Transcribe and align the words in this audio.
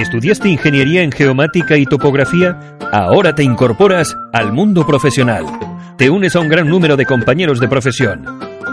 ¿Estudiaste 0.00 0.48
ingeniería 0.48 1.02
en 1.02 1.12
geomática 1.12 1.76
y 1.76 1.84
topografía? 1.84 2.58
Ahora 2.90 3.34
te 3.34 3.42
incorporas 3.42 4.16
al 4.32 4.50
mundo 4.50 4.86
profesional. 4.86 5.44
Te 5.98 6.08
unes 6.08 6.34
a 6.34 6.40
un 6.40 6.48
gran 6.48 6.70
número 6.70 6.96
de 6.96 7.04
compañeros 7.04 7.60
de 7.60 7.68
profesión. 7.68 8.24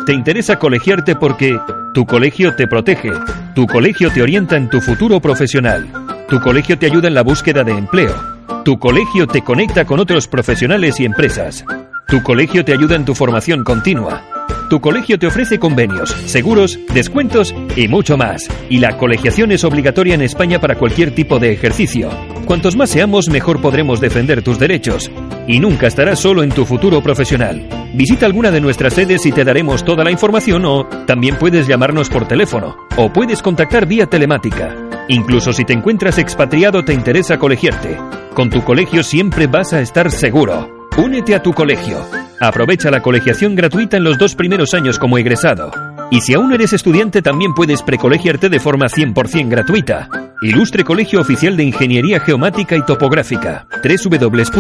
Te 0.06 0.14
interesa 0.14 0.58
colegiarte 0.58 1.18
porque 1.18 1.60
tu 1.94 2.06
colegio 2.06 2.56
te 2.56 2.66
protege, 2.66 3.12
tu 3.54 3.68
colegio 3.68 4.10
te 4.10 4.22
orienta 4.22 4.56
en 4.56 4.70
tu 4.70 4.80
futuro 4.80 5.20
profesional, 5.20 5.86
tu 6.30 6.40
colegio 6.40 6.80
te 6.80 6.86
ayuda 6.86 7.10
en 7.10 7.16
la 7.16 7.24
búsqueda 7.24 7.66
de 7.66 7.74
empleo, 7.74 8.16
tu 8.64 8.80
colegio 8.80 9.28
te 9.28 9.44
conecta 9.44 9.84
con 9.84 10.00
otros 10.00 10.30
profesionales 10.30 10.98
y 11.02 11.04
empresas, 11.04 11.66
tu 12.08 12.24
colegio 12.24 12.64
te 12.64 12.72
ayuda 12.72 12.96
en 12.96 13.04
tu 13.04 13.14
formación 13.14 13.66
continua. 13.66 14.24
Tu 14.70 14.80
colegio 14.80 15.20
te 15.20 15.28
ofrece 15.28 15.60
convenios, 15.60 16.10
seguros, 16.26 16.80
descuentos 16.94 17.54
y 17.76 17.90
mucho 17.90 18.18
más. 18.18 18.48
Y 18.70 18.80
la 18.80 18.98
colegiación 18.98 19.52
es 19.52 19.66
obligatoria 19.66 20.16
en 20.16 20.22
España 20.22 20.60
para 20.60 20.76
cualquier 20.76 21.14
tipo 21.14 21.38
de 21.38 21.52
ejercicio. 21.52 22.10
Cuantos 22.46 22.78
más 22.78 22.90
seamos, 22.90 23.28
mejor 23.30 23.62
podremos 23.62 24.00
defender 24.00 24.42
tus 24.42 24.58
derechos. 24.58 25.12
Y 25.48 25.60
nunca 25.60 25.88
estarás 25.88 26.20
solo 26.20 26.44
en 26.44 26.52
tu 26.52 26.66
futuro 26.66 27.02
profesional. 27.02 27.68
Visita 27.94 28.26
alguna 28.26 28.52
de 28.52 28.62
nuestras 28.62 28.94
sedes 28.94 29.26
y 29.26 29.34
te 29.34 29.44
daremos 29.44 29.84
toda 29.84 30.06
la 30.06 30.12
información 30.12 30.64
o 30.66 30.86
también 31.06 31.36
puedes 31.36 31.68
llamarnos 31.68 32.10
por 32.10 32.26
teléfono 32.26 32.78
o 32.96 33.12
puedes 33.12 33.42
contactar 33.42 33.86
vía 33.86 34.06
telemática. 34.06 34.74
Incluso 35.10 35.52
si 35.52 35.66
te 35.66 35.74
encuentras 35.74 36.18
expatriado 36.18 36.84
te 36.86 36.94
interesa 36.94 37.38
colegiarte. 37.38 37.98
Con 38.34 38.50
tu 38.50 38.64
colegio 38.64 39.04
siempre 39.04 39.48
vas 39.48 39.74
a 39.74 39.82
estar 39.82 40.10
seguro. 40.10 40.77
Únete 40.98 41.36
a 41.36 41.44
tu 41.44 41.54
colegio. 41.54 42.04
Aprovecha 42.40 42.90
la 42.90 43.02
colegiación 43.02 43.56
gratuita 43.56 43.98
en 43.98 44.04
los 44.04 44.18
dos 44.18 44.34
primeros 44.34 44.74
años 44.74 44.98
como 44.98 45.20
egresado. 45.20 45.72
Y 46.10 46.22
si 46.22 46.34
aún 46.34 46.54
eres 46.54 46.74
estudiante 46.74 47.22
también 47.22 47.54
puedes 47.54 47.84
precolegiarte 47.84 48.50
de 48.50 48.60
forma 48.60 48.88
100% 48.88 49.48
gratuita. 49.48 50.10
Ilustre 50.42 50.84
Colegio 50.84 51.22
Oficial 51.22 51.56
de 51.56 51.66
Ingeniería 51.66 52.20
Geomática 52.20 52.76
y 52.76 52.84
Topográfica. 52.84 53.68
www.coigt.com 53.84 54.58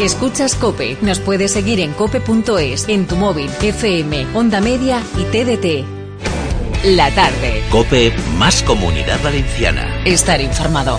Escuchas 0.00 0.54
Cope. 0.56 0.96
Nos 1.00 1.20
puedes 1.20 1.52
seguir 1.52 1.78
en 1.80 1.92
cope.es, 1.92 2.88
en 2.88 3.06
tu 3.06 3.16
móvil, 3.16 3.50
FM, 3.62 4.26
Onda 4.34 4.60
Media 4.60 5.00
y 5.16 5.22
TDT. 5.24 5.84
La 6.96 7.10
tarde. 7.12 7.62
Cope 7.70 8.12
más 8.36 8.62
comunidad 8.62 9.20
valenciana. 9.22 10.02
Estar 10.04 10.40
informado. 10.40 10.98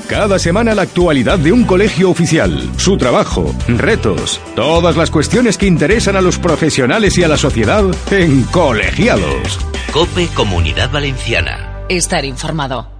Cada 0.11 0.39
semana 0.39 0.75
la 0.75 0.81
actualidad 0.81 1.39
de 1.39 1.53
un 1.53 1.63
colegio 1.63 2.09
oficial, 2.09 2.69
su 2.75 2.97
trabajo, 2.97 3.55
retos, 3.69 4.41
todas 4.57 4.97
las 4.97 5.09
cuestiones 5.09 5.57
que 5.57 5.67
interesan 5.67 6.17
a 6.17 6.21
los 6.21 6.37
profesionales 6.37 7.17
y 7.17 7.23
a 7.23 7.29
la 7.29 7.37
sociedad 7.37 7.85
en 8.11 8.43
Colegiados. 8.43 9.57
Cope 9.93 10.27
Comunidad 10.35 10.91
Valenciana. 10.91 11.85
Estar 11.87 12.25
informado. 12.25 12.91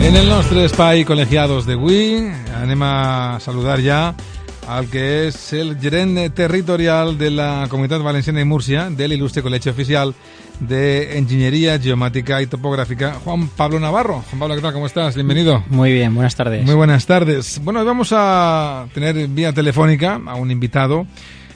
En 0.00 0.16
el 0.16 0.28
nostre 0.28 0.64
espai 0.66 1.04
col·legiados 1.06 1.62
d'avui 1.62 2.26
anem 2.58 2.82
a 2.82 3.38
saludar 3.38 3.78
ja 3.78 4.16
al 4.66 4.88
que 4.90 5.28
és 5.28 5.36
el 5.52 5.76
gerent 5.80 6.18
territorial 6.34 7.16
de 7.18 7.30
la 7.30 7.66
Comunitat 7.70 8.02
Valenciana 8.02 8.40
de 8.40 8.44
Múrcia 8.44 8.88
de 8.90 9.08
l'il·lustre 9.08 9.42
Col·legi 9.42 9.70
Oficial 9.70 10.14
de 10.60 11.16
Ingeniería 11.18 11.78
Geomática 11.78 12.42
y 12.42 12.46
Topográfica, 12.46 13.14
Juan 13.24 13.48
Pablo 13.48 13.80
Navarro. 13.80 14.22
Juan 14.28 14.38
Pablo, 14.38 14.54
¿qué 14.54 14.60
tal? 14.60 14.72
¿Cómo 14.72 14.86
estás? 14.86 15.14
Bienvenido. 15.14 15.64
Muy 15.68 15.92
bien, 15.92 16.14
buenas 16.14 16.36
tardes. 16.36 16.64
Muy 16.64 16.74
buenas 16.74 17.06
tardes. 17.06 17.60
Bueno, 17.64 17.80
hoy 17.80 17.86
vamos 17.86 18.10
a 18.12 18.86
tener 18.92 19.28
vía 19.28 19.52
telefónica 19.52 20.20
a 20.26 20.34
un 20.34 20.50
invitado 20.50 21.06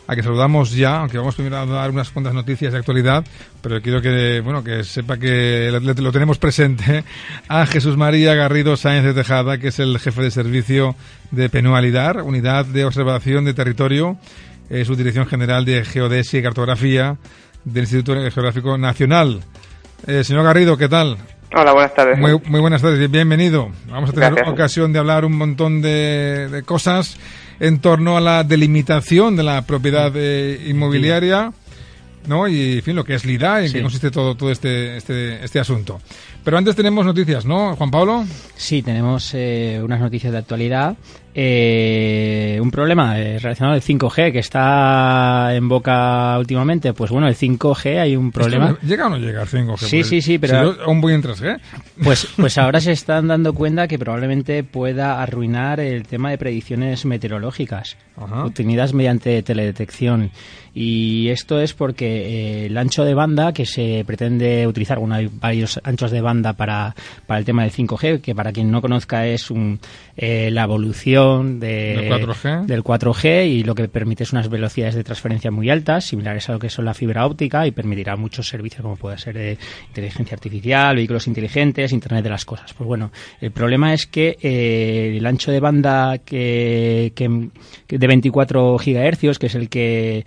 a 0.06 0.14
que 0.14 0.22
saludamos 0.22 0.72
ya, 0.72 0.98
aunque 0.98 1.18
vamos 1.18 1.34
primero 1.34 1.56
a 1.56 1.66
dar 1.66 1.90
unas 1.90 2.10
cuantas 2.10 2.34
noticias 2.34 2.72
de 2.72 2.78
actualidad, 2.78 3.24
pero 3.62 3.80
quiero 3.80 4.02
que, 4.02 4.40
bueno, 4.40 4.62
que 4.62 4.84
sepa 4.84 5.16
que 5.16 5.70
lo, 5.70 6.12
tenemos 6.12 6.38
presente 6.38 7.04
a 7.48 7.66
Jesús 7.66 7.96
María 7.96 8.34
Garrido 8.34 8.76
Sáenz 8.76 9.04
de 9.04 9.14
Tejada, 9.14 9.58
que 9.58 9.68
es 9.68 9.78
el 9.78 9.98
jefe 9.98 10.22
de 10.22 10.30
servicio 10.30 10.94
de 11.30 11.48
Penualidad, 11.48 12.20
Unidad 12.22 12.66
de 12.66 12.84
Observación 12.84 13.44
de 13.44 13.54
Territorio, 13.54 14.18
eh, 14.68 14.84
su 14.84 14.94
Dirección 14.94 15.26
General 15.26 15.64
de 15.64 15.84
Geodesia 15.84 16.40
y 16.40 16.42
Cartografía 16.42 17.16
del 17.64 17.84
Instituto 17.84 18.20
Geográfico 18.30 18.76
Nacional. 18.76 19.40
Eh, 20.06 20.22
señor 20.22 20.44
Garrido, 20.44 20.76
¿qué 20.76 20.88
tal? 20.88 21.16
Hola, 21.56 21.72
buenas 21.72 21.94
tardes. 21.94 22.18
Muy, 22.18 22.38
muy 22.46 22.60
buenas 22.60 22.82
tardes, 22.82 23.10
bienvenido. 23.10 23.70
Vamos 23.88 24.10
a 24.10 24.12
tener 24.12 24.34
Gracias. 24.34 24.52
ocasión 24.52 24.92
de 24.92 24.98
hablar 24.98 25.24
un 25.24 25.38
montón 25.38 25.80
de, 25.80 26.48
de 26.50 26.62
cosas 26.62 27.16
en 27.60 27.78
torno 27.80 28.16
a 28.16 28.20
la 28.20 28.44
delimitación 28.44 29.36
de 29.36 29.42
la 29.42 29.62
propiedad 29.62 30.12
eh, 30.14 30.64
inmobiliaria, 30.68 31.52
¿no? 32.26 32.48
Y, 32.48 32.74
en 32.78 32.82
fin, 32.82 32.96
lo 32.96 33.04
que 33.04 33.14
es 33.14 33.24
LIDA 33.24 33.62
y 33.62 33.64
en 33.64 33.68
Sí. 33.70 33.74
qué 33.76 33.82
consiste 33.82 34.10
todo, 34.10 34.34
todo 34.34 34.50
este, 34.50 34.96
este, 34.96 35.44
este 35.44 35.60
asunto. 35.60 36.00
Pero 36.42 36.58
antes 36.58 36.74
tenemos 36.76 37.04
noticias, 37.06 37.44
¿no, 37.44 37.76
Juan 37.76 37.90
Pablo? 37.90 38.24
Sí, 38.56 38.82
tenemos 38.82 39.30
eh, 39.34 39.80
unas 39.82 40.00
noticias 40.00 40.32
de 40.32 40.38
actualidad. 40.38 40.96
Eh, 41.36 42.60
un 42.62 42.70
problema 42.70 43.18
eh, 43.18 43.40
relacionado 43.40 43.74
al 43.74 43.82
5G 43.82 44.30
que 44.30 44.38
está 44.38 45.52
en 45.52 45.68
boca 45.68 46.38
últimamente. 46.38 46.92
Pues 46.92 47.10
bueno, 47.10 47.26
el 47.26 47.34
5G 47.34 48.00
hay 48.00 48.14
un 48.14 48.30
problema. 48.30 48.78
¿Llega 48.82 49.08
o 49.08 49.10
no 49.10 49.18
llega 49.18 49.42
el 49.42 49.48
5G? 49.48 49.78
Sí, 49.78 50.04
sí, 50.04 50.22
sí, 50.22 50.38
pero. 50.38 50.74
Si 50.74 50.80
aún 50.82 51.00
voy 51.00 51.14
en 51.14 51.22
3G. 51.22 51.58
Pues, 52.04 52.28
pues 52.36 52.56
ahora 52.56 52.80
se 52.80 52.92
están 52.92 53.26
dando 53.26 53.52
cuenta 53.52 53.88
que 53.88 53.98
probablemente 53.98 54.62
pueda 54.62 55.20
arruinar 55.20 55.80
el 55.80 56.06
tema 56.06 56.30
de 56.30 56.38
predicciones 56.38 57.04
meteorológicas, 57.04 57.96
obtenidas 58.16 58.94
mediante 58.94 59.42
teledetección. 59.42 60.30
Y 60.76 61.28
esto 61.28 61.60
es 61.60 61.72
porque 61.72 62.06
eh, 62.06 62.66
el 62.66 62.76
ancho 62.76 63.04
de 63.04 63.14
banda 63.14 63.52
que 63.52 63.64
se 63.64 64.02
pretende 64.04 64.66
utilizar, 64.66 64.98
bueno, 64.98 65.14
hay 65.14 65.30
varios 65.32 65.80
anchos 65.84 66.10
de 66.10 66.20
banda 66.20 66.54
para, 66.54 66.96
para 67.26 67.38
el 67.38 67.44
tema 67.44 67.62
del 67.62 67.70
5G, 67.70 68.20
que 68.20 68.34
para 68.34 68.52
quien 68.52 68.72
no 68.72 68.82
conozca 68.82 69.24
es 69.24 69.52
un, 69.52 69.78
eh, 70.16 70.50
la 70.50 70.64
evolución 70.64 71.23
de, 71.42 72.08
4G? 72.10 72.66
del 72.66 72.82
4G 72.82 73.48
y 73.48 73.64
lo 73.64 73.74
que 73.74 73.88
permite 73.88 74.24
es 74.24 74.32
unas 74.32 74.48
velocidades 74.48 74.94
de 74.94 75.04
transferencia 75.04 75.50
muy 75.50 75.70
altas, 75.70 76.04
similares 76.04 76.48
a 76.48 76.52
lo 76.52 76.58
que 76.58 76.68
son 76.68 76.84
la 76.84 76.94
fibra 76.94 77.26
óptica 77.26 77.66
y 77.66 77.70
permitirá 77.70 78.16
muchos 78.16 78.48
servicios 78.48 78.82
como 78.82 78.96
puede 78.96 79.18
ser 79.18 79.34
de 79.34 79.58
inteligencia 79.88 80.34
artificial, 80.34 80.96
vehículos 80.96 81.26
inteligentes, 81.26 81.92
Internet 81.92 82.24
de 82.24 82.30
las 82.30 82.44
cosas. 82.44 82.74
Pues 82.74 82.86
bueno, 82.86 83.10
el 83.40 83.50
problema 83.52 83.94
es 83.94 84.06
que 84.06 84.36
eh, 84.42 85.16
el 85.16 85.26
ancho 85.26 85.50
de 85.50 85.60
banda 85.60 86.18
que, 86.18 87.12
que, 87.14 87.48
de 87.88 88.06
24 88.06 88.78
gigahercios, 88.78 89.38
que 89.38 89.46
es 89.46 89.54
el 89.54 89.68
que 89.68 90.24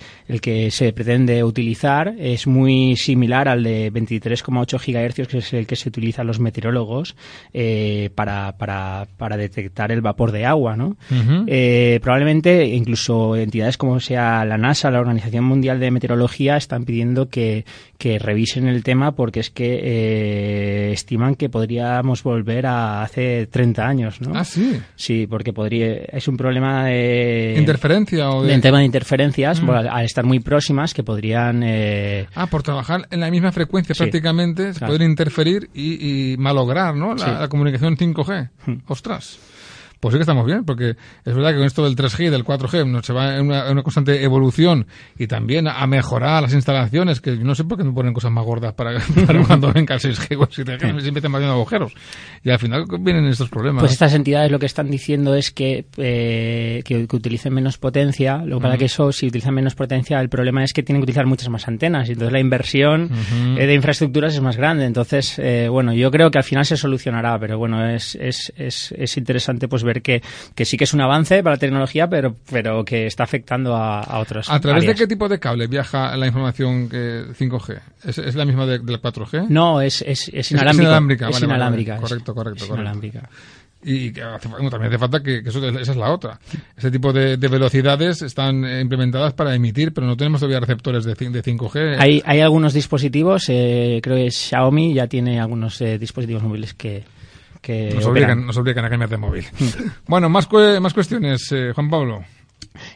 que 0.47 0.71
se 0.71 0.93
pretende 0.93 1.43
utilizar 1.43 2.15
es 2.17 2.47
muy 2.47 2.95
similar 2.95 3.49
al 3.49 3.63
de 3.63 3.91
23,8 3.91 4.79
gigahercios, 4.79 5.27
que 5.27 5.39
es 5.39 5.53
el 5.53 5.67
que 5.67 5.75
se 5.75 5.89
utiliza 5.89 6.23
los 6.23 6.39
meteorólogos 6.39 7.17
eh, 7.53 8.09
para, 8.15 8.57
para, 8.57 9.07
para, 9.17 9.35
detectar 9.35 9.91
el 9.91 9.99
vapor 9.99 10.31
de 10.31 10.45
agua. 10.45 10.77
¿no? 10.77 10.86
Eh, 11.47 11.99
probablemente 12.01 12.65
incluso 12.65 13.35
entidades 13.35 13.77
como 13.77 13.99
sea 13.99 14.45
la 14.45 14.57
NASA, 14.57 14.91
la 14.91 14.99
Organización 14.99 15.43
Mundial 15.45 15.79
de 15.79 15.91
Meteorología, 15.91 16.57
están 16.57 16.85
pidiendo 16.85 17.29
que, 17.29 17.65
que 17.97 18.19
revisen 18.19 18.67
el 18.67 18.83
tema 18.83 19.13
porque 19.13 19.39
es 19.39 19.49
que 19.49 19.79
eh, 19.81 20.91
estiman 20.91 21.35
que 21.35 21.49
podríamos 21.49 22.23
volver 22.23 22.67
a 22.67 23.01
hace 23.01 23.47
30 23.47 23.87
años. 23.87 24.21
¿no? 24.21 24.37
Ah, 24.37 24.43
sí. 24.43 24.79
Sí, 24.95 25.27
porque 25.27 25.53
podría, 25.53 25.93
es 26.11 26.27
un 26.27 26.37
problema 26.37 26.85
de... 26.85 27.55
¿Interferencia 27.57 28.29
o 28.29 28.43
de...? 28.43 28.57
tema 28.67 28.79
de 28.79 28.85
interferencias, 28.85 29.61
mm. 29.61 29.69
al 29.69 30.05
estar 30.05 30.25
muy 30.25 30.39
próximas 30.39 30.93
que 30.93 31.03
podrían... 31.03 31.63
Eh... 31.63 32.27
Ah, 32.35 32.47
por 32.47 32.63
trabajar 32.63 33.07
en 33.11 33.19
la 33.19 33.31
misma 33.31 33.51
frecuencia 33.51 33.95
prácticamente, 33.95 34.73
se 34.73 34.85
pueden 34.85 35.09
interferir 35.09 35.69
y, 35.73 36.35
malograr 36.37 36.95
¿no? 36.95 37.15
la, 37.15 37.47
comunicación 37.47 37.97
5G. 37.97 38.49
Hmm. 38.65 38.75
Ostras. 38.87 39.39
Pues 39.99 40.13
sí 40.13 40.17
que 40.17 40.23
estamos 40.23 40.45
bien, 40.45 40.63
porque 40.63 40.95
es 41.25 41.35
verdad 41.35 41.51
que 41.51 41.57
con 41.57 41.65
esto 41.65 41.83
del 41.83 41.95
3G 41.95 42.27
y 42.27 42.29
del 42.29 42.45
4G 42.45 42.87
no 42.87 43.01
se 43.01 43.13
va 43.13 43.35
en 43.37 43.47
una, 43.47 43.81
constante 43.81 44.23
evolución 44.23 44.85
y 45.17 45.27
también 45.27 45.67
a 45.67 45.85
mejorar 45.87 46.43
las 46.43 46.53
instalaciones, 46.53 47.19
que 47.19 47.35
no 47.37 47.55
sé 47.55 47.63
por 47.63 47.77
qué 47.77 47.83
me 47.83 47.93
ponen 47.93 48.13
cosas 48.13 48.31
más 48.31 48.45
gordas 48.45 48.73
para, 48.73 48.99
cuando 49.47 49.73
venga 49.73 49.95
el 49.95 50.01
6G 50.01 50.37
o 50.37 50.43
el 50.43 50.49
7G, 50.49 51.01
siempre 51.01 51.19
están 51.19 51.33
haciendo 51.33 51.53
agujeros. 51.53 51.93
Y 52.43 52.51
al 52.51 52.59
final 52.59 52.85
vienen 52.99 53.25
estos 53.25 53.49
problemas. 53.49 53.81
Pues 53.81 53.93
estas 53.93 54.13
entidades 54.13 54.51
lo 54.51 54.59
que 54.59 54.67
están 54.67 54.89
diciendo 54.91 55.33
es 55.33 55.51
que, 55.51 55.85
eh, 55.97 56.83
que, 56.85 57.07
utilicen 57.11 57.53
menos 57.53 57.77
potencia, 57.77 58.37
lo 58.45 58.59
que 58.59 58.63
pasa 58.63 58.77
que 58.77 58.85
eso, 58.85 59.11
si 59.11 59.27
utilizan 59.27 59.55
menos 59.55 59.73
potencia, 59.73 60.19
el 60.19 60.29
problema 60.29 60.63
es 60.63 60.73
que 60.73 60.83
tienen 60.83 61.01
que 61.01 61.05
utilizar 61.05 61.25
muchas 61.25 61.49
más 61.49 61.67
antenas, 61.67 62.07
y 62.09 62.11
entonces 62.11 62.33
la 62.33 62.39
inversión 62.39 63.09
eh, 63.57 63.65
de 63.65 63.73
infraestructuras 63.73 64.35
es 64.35 64.41
más 64.41 64.57
grande. 64.57 64.85
Entonces, 64.85 65.39
eh, 65.39 65.67
bueno, 65.69 65.93
yo 65.93 66.11
creo 66.11 66.29
que 66.29 66.37
al 66.37 66.43
final 66.43 66.65
se 66.65 66.77
solucionará, 66.77 67.39
pero 67.39 67.57
bueno, 67.57 67.89
es, 67.89 68.15
es, 68.15 68.53
es, 68.55 68.93
es 68.95 69.17
interesante 69.17 69.67
pues 69.67 69.83
ver 69.87 70.01
que, 70.01 70.21
que 70.53 70.65
sí 70.65 70.77
que 70.77 70.83
es 70.83 70.93
un 70.93 71.01
avance 71.01 71.41
para 71.41 71.55
la 71.55 71.59
tecnología, 71.59 72.07
pero, 72.07 72.35
pero 72.51 72.85
que 72.85 73.07
está 73.07 73.23
afectando 73.23 73.75
a, 73.75 74.01
a 74.01 74.19
otros. 74.19 74.49
¿A 74.49 74.59
través 74.59 74.85
de 74.85 74.95
qué 74.95 75.07
tipo 75.07 75.27
de 75.27 75.39
cable 75.39 75.67
viaja 75.67 76.15
la 76.15 76.27
información 76.27 76.89
que 76.89 77.23
5G? 77.37 77.79
¿Es, 78.05 78.35
la 78.35 78.45
misma 78.45 78.65
de, 78.65 78.79
la 78.79 79.01
4G? 79.01 79.47
No, 79.49 79.81
es, 79.81 80.01
es, 80.01 80.29
es 80.33 80.51
inalámbrica. 80.51 81.29
Es 81.29 81.41
inalámbrica. 81.41 81.97
correcto, 81.97 82.35
correcto. 82.35 82.63
Es 82.65 82.69
inalámbrica. 82.69 83.29
Y 83.83 84.11
también 84.11 84.83
hace 84.83 84.97
falta 84.97 85.21
que, 85.21 85.37
eso, 85.45 85.65
esa 85.65 85.91
es 85.91 85.97
la 85.97 86.11
otra. 86.11 86.39
Ese 86.75 86.89
tipo 86.91 87.13
de, 87.13 87.37
velocidades 87.37 88.21
están 88.21 88.65
implementadas 88.81 89.33
para 89.33 89.53
emitir, 89.55 89.93
pero 89.93 90.07
no 90.07 90.17
tenemos 90.17 90.41
todavía 90.41 90.59
receptores 90.59 91.05
de, 91.05 91.13
de 91.13 91.43
5G. 91.43 91.95
Hay, 91.99 92.21
hay 92.25 92.41
algunos 92.41 92.73
dispositivos, 92.73 93.45
eh, 93.49 93.99
creo 94.01 94.17
que 94.17 94.31
Xiaomi 94.31 94.93
ya 94.93 95.07
tiene 95.07 95.39
algunos 95.39 95.79
eh, 95.81 95.97
dispositivos 95.99 96.43
móviles 96.43 96.73
que, 96.73 97.03
nos 97.95 98.05
obligan, 98.57 98.85
a 98.85 98.89
cambiar 98.89 99.09
de 99.09 99.17
móvil. 99.17 99.45
bueno, 100.07 100.29
más, 100.29 100.47
más 100.81 100.93
cuestiones, 100.93 101.51
eh, 101.51 101.71
Juan 101.73 101.89
Pablo. 101.89 102.23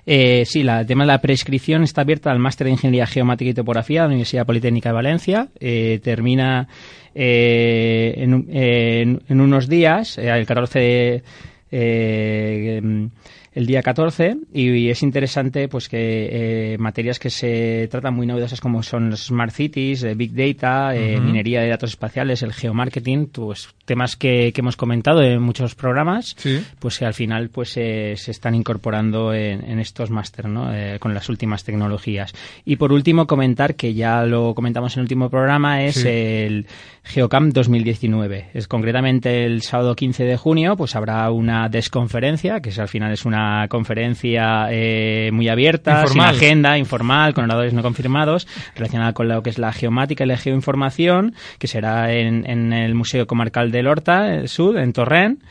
Eh, 0.06 0.44
sí, 0.46 0.62
el 0.62 0.86
tema 0.86 1.04
de 1.04 1.08
la 1.08 1.22
prescripción 1.22 1.84
está 1.84 2.02
abierta 2.02 2.32
al 2.32 2.40
máster 2.40 2.66
de 2.66 2.72
Ingeniería 2.72 3.08
Geomática 3.08 3.52
y 3.52 3.54
Topografía 3.54 4.02
de 4.02 4.08
la 4.08 4.14
Universidad 4.14 4.46
Politécnica 4.46 4.90
de 4.90 4.94
Valencia. 4.94 5.48
Eh, 5.60 6.00
termina 6.04 6.68
eh, 7.16 8.14
en, 8.18 9.22
en, 9.28 9.42
unos 9.42 9.68
días, 9.68 10.18
el 10.18 10.46
14 10.46 11.24
de 11.72 13.10
el 13.54 13.66
día 13.66 13.82
14 13.82 14.38
y, 14.54 14.90
es 14.90 15.04
interesante 15.04 15.68
pues 15.68 15.90
que 15.90 16.74
eh, 16.74 16.78
materias 16.78 17.20
que 17.20 17.30
se 17.30 17.88
tratan 17.90 18.16
muy 18.16 18.26
novedosas 18.26 18.62
como 18.62 18.82
son 18.82 19.10
los 19.10 19.26
smart 19.26 19.52
cities, 19.52 20.04
eh, 20.04 20.16
big 20.16 20.34
data, 20.34 20.96
eh, 20.96 21.20
minería 21.20 21.62
de 21.62 21.68
datos 21.68 21.92
espaciales, 21.92 22.44
el 22.44 22.54
geomarketing, 22.54 23.28
pues 23.28 23.70
temas 23.86 24.16
que, 24.16 24.52
que 24.54 24.62
hemos 24.62 24.78
comentado 24.78 25.22
en 25.22 25.42
muchos 25.42 25.76
programas, 25.76 26.36
pues 26.80 27.02
al 27.02 27.14
final 27.14 27.50
pues 27.50 27.72
se 27.72 28.14
están 28.14 28.56
incorporando 28.56 29.34
en, 29.34 29.80
estos 29.80 30.10
máster, 30.10 30.48
¿no? 30.48 30.72
con 31.00 31.14
las 31.14 31.28
últimas 31.28 31.64
tecnologías. 31.64 32.34
Y 32.64 32.78
por 32.78 32.94
último 32.94 33.28
comentar 33.28 33.76
que 33.76 33.94
ya 33.94 34.24
lo 34.26 34.54
comentamos 34.54 34.96
en 34.96 35.02
el 35.02 35.04
último 35.06 35.30
programa 35.30 35.84
es 35.84 36.06
el 36.06 36.68
Geocamp 37.04 37.54
2019. 37.54 38.52
Es 38.54 38.68
concretamente 38.68 39.46
el 39.46 39.62
sábado 39.62 39.96
15 39.96 40.24
de 40.24 40.38
junio, 40.38 40.78
pues 40.78 40.96
habrá 40.96 41.30
una 41.32 41.68
desconferencia 41.68 42.62
que 42.62 42.70
es, 42.70 42.80
al 42.80 42.88
final 42.88 43.12
es 43.12 43.26
una 43.26 43.41
conferencia 43.70 44.68
eh, 44.72 45.30
muy 45.34 45.50
abierta, 45.50 46.08
sin 46.08 46.22
agenda, 46.22 46.78
informal, 46.78 47.34
con 47.34 47.46
oradores 47.46 47.74
no 47.74 47.82
confirmados, 47.82 48.48
relacionada 48.76 49.14
con 49.14 49.28
lo 49.28 49.42
que 49.44 49.50
es 49.50 49.58
la 49.58 49.74
geomática 49.74 50.24
y 50.24 50.28
la 50.28 50.38
geoinformación, 50.38 51.36
que 51.60 51.68
será 51.68 52.14
en, 52.14 52.50
en 52.50 52.74
el 52.74 52.96
Museo 52.96 53.28
Comarcal 53.28 53.72
del 53.72 53.88
Horta, 53.88 54.34
el 54.34 54.48
Sur, 54.48 54.78
en 54.78 54.94
Torrent, 54.94 55.42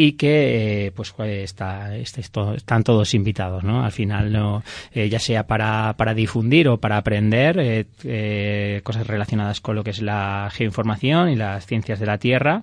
y 0.00 0.12
que 0.12 0.86
eh, 0.86 0.92
pues, 0.92 1.10
pues 1.10 1.42
está, 1.42 1.96
están 1.96 2.84
todos 2.84 3.14
invitados 3.14 3.64
¿no? 3.64 3.84
al 3.84 3.90
final 3.90 4.30
no 4.30 4.62
eh, 4.92 5.08
ya 5.08 5.18
sea 5.18 5.48
para, 5.48 5.96
para 5.96 6.14
difundir 6.14 6.68
o 6.68 6.78
para 6.78 6.98
aprender 6.98 7.56
eh, 7.58 8.80
cosas 8.84 9.08
relacionadas 9.08 9.60
con 9.60 9.74
lo 9.74 9.82
que 9.82 9.90
es 9.90 10.00
la 10.00 10.50
geoinformación 10.52 11.30
y 11.30 11.34
las 11.34 11.66
ciencias 11.66 11.98
de 11.98 12.06
la 12.06 12.18
tierra 12.18 12.62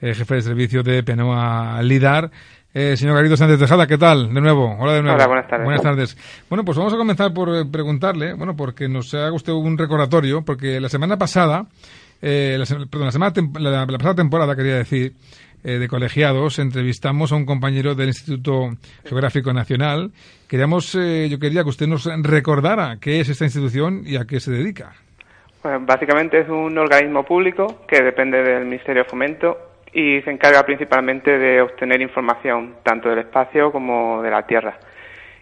eh, 0.00 0.14
jefe 0.14 0.34
de 0.36 0.42
servicio 0.42 0.82
de 0.82 1.02
Penoa 1.02 1.82
Lidar. 1.82 2.30
Eh, 2.74 2.96
señor 2.96 3.16
Garrido 3.16 3.36
Sánchez 3.36 3.58
Tejada, 3.58 3.86
¿qué 3.86 3.96
tal? 3.96 4.32
De 4.32 4.40
nuevo. 4.40 4.76
Hola 4.78 4.92
de 4.92 5.02
nuevo. 5.02 5.16
Hola, 5.16 5.26
buenas 5.26 5.48
tardes. 5.48 5.64
Buenas 5.64 5.82
tardes. 5.82 6.44
Bueno, 6.50 6.64
pues 6.64 6.76
vamos 6.76 6.92
a 6.92 6.96
comenzar 6.96 7.32
por 7.32 7.70
preguntarle, 7.70 8.34
bueno, 8.34 8.54
porque 8.54 8.88
nos 8.88 9.14
haga 9.14 9.32
usted 9.32 9.52
un 9.52 9.78
recordatorio, 9.78 10.44
porque 10.44 10.78
la 10.78 10.90
semana 10.90 11.16
pasada, 11.16 11.66
la, 12.20 12.64
perdón, 12.90 13.06
la, 13.06 13.12
semana, 13.12 13.32
la 13.58 13.86
pasada 13.86 14.14
temporada, 14.14 14.54
quería 14.54 14.76
decir, 14.76 15.14
eh, 15.64 15.78
de 15.78 15.88
colegiados 15.88 16.58
entrevistamos 16.58 17.32
a 17.32 17.36
un 17.36 17.44
compañero 17.44 17.94
del 17.94 18.08
Instituto 18.08 18.70
Geográfico 19.04 19.52
Nacional. 19.52 20.10
Queríamos, 20.48 20.94
eh, 20.94 21.28
yo 21.28 21.38
quería 21.38 21.62
que 21.62 21.70
usted 21.70 21.86
nos 21.86 22.08
recordara 22.22 22.98
qué 23.00 23.20
es 23.20 23.28
esta 23.28 23.44
institución 23.44 24.02
y 24.04 24.16
a 24.16 24.24
qué 24.24 24.40
se 24.40 24.52
dedica. 24.52 24.92
Bueno, 25.62 25.80
básicamente 25.84 26.40
es 26.40 26.48
un 26.48 26.78
organismo 26.78 27.24
público 27.24 27.84
que 27.88 28.02
depende 28.02 28.42
del 28.42 28.64
Ministerio 28.64 29.02
de 29.02 29.08
Fomento 29.08 29.58
y 29.92 30.20
se 30.22 30.30
encarga 30.30 30.64
principalmente 30.64 31.38
de 31.38 31.60
obtener 31.62 32.00
información 32.00 32.76
tanto 32.82 33.08
del 33.08 33.20
espacio 33.20 33.72
como 33.72 34.22
de 34.22 34.30
la 34.30 34.46
Tierra. 34.46 34.78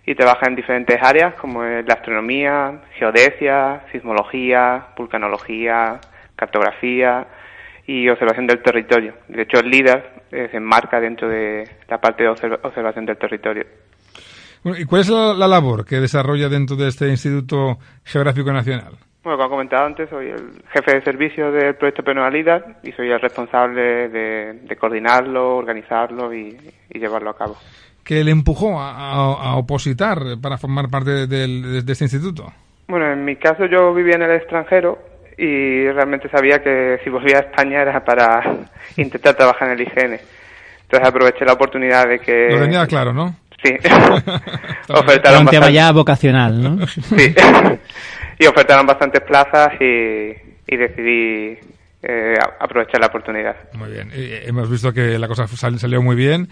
Y 0.06 0.14
trabaja 0.14 0.46
en 0.46 0.56
diferentes 0.56 0.98
áreas 1.02 1.34
como 1.34 1.62
la 1.62 1.94
astronomía, 1.94 2.80
geodesia, 2.94 3.82
sismología, 3.92 4.86
vulcanología, 4.96 6.00
cartografía, 6.36 7.26
y 7.86 8.08
observación 8.08 8.46
del 8.46 8.62
territorio. 8.62 9.14
De 9.28 9.42
hecho, 9.42 9.58
el 9.60 9.70
LIDAR 9.70 10.24
eh, 10.30 10.48
se 10.50 10.56
enmarca 10.56 11.00
dentro 11.00 11.28
de 11.28 11.68
la 11.88 11.98
parte 11.98 12.24
de 12.24 12.28
observación 12.28 13.06
del 13.06 13.16
territorio. 13.16 13.64
¿Y 14.64 14.84
cuál 14.84 15.02
es 15.02 15.08
la, 15.08 15.46
labor 15.46 15.84
que 15.84 16.00
desarrolla 16.00 16.48
dentro 16.48 16.74
de 16.74 16.88
este 16.88 17.08
Instituto 17.08 17.78
Geográfico 18.04 18.52
Nacional? 18.52 18.94
Bueno, 19.22 19.38
como 19.38 19.46
he 19.46 19.50
comentado 19.50 19.86
antes, 19.86 20.10
soy 20.10 20.28
el 20.28 20.62
jefe 20.72 20.94
de 20.94 21.02
servicio 21.02 21.52
del 21.52 21.76
proyecto 21.76 22.02
Penalidad 22.02 22.78
y 22.82 22.90
soy 22.92 23.10
el 23.10 23.20
responsable 23.20 24.08
de, 24.08 24.76
coordinarlo, 24.78 25.56
organizarlo 25.56 26.34
y, 26.34 26.56
llevarlo 26.92 27.30
a 27.30 27.36
cabo. 27.36 27.56
¿Qué 28.02 28.24
le 28.24 28.30
empujó 28.30 28.80
a, 28.80 29.56
opositar 29.56 30.18
para 30.40 30.58
formar 30.58 30.88
parte 30.90 31.26
de, 31.26 31.78
este 31.78 32.04
instituto? 32.04 32.52
Bueno, 32.88 33.12
en 33.12 33.24
mi 33.24 33.36
caso 33.36 33.66
yo 33.66 33.92
vivía 33.94 34.14
en 34.16 34.22
el 34.22 34.32
extranjero 34.32 34.98
y 35.36 35.88
realmente 35.90 36.28
sabía 36.30 36.62
que 36.62 36.98
si 37.04 37.10
volvía 37.10 37.38
a 37.38 37.40
España 37.40 37.82
era 37.82 38.04
para 38.04 38.42
intentar 38.96 39.34
trabajar 39.34 39.68
en 39.68 39.74
el 39.74 39.80
IGN. 39.82 40.20
Entonces 40.82 41.08
aproveché 41.08 41.44
la 41.44 41.54
oportunidad 41.54 42.08
de 42.08 42.18
que... 42.18 42.48
Lo 42.50 42.60
tenía 42.60 42.86
claro, 42.86 43.12
¿no? 43.12 43.34
Sí. 43.62 43.74
ofertaron 44.88 45.42
un 45.42 45.48
tema 45.48 45.70
ya 45.70 45.92
vocacional, 45.92 46.62
¿no? 46.62 46.86
sí. 46.86 47.34
y 48.38 48.46
ofertaron 48.46 48.86
bastantes 48.86 49.22
plazas 49.22 49.72
y, 49.80 50.76
decidí 50.76 51.58
eh, 52.02 52.34
aprovechar 52.60 53.00
la 53.00 53.06
oportunidad. 53.06 53.56
Muy 53.74 53.90
bien. 53.90 54.10
hemos 54.12 54.70
visto 54.70 54.92
que 54.92 55.18
la 55.18 55.28
cosa 55.28 55.46
salió 55.46 56.02
muy 56.02 56.16
bien 56.16 56.48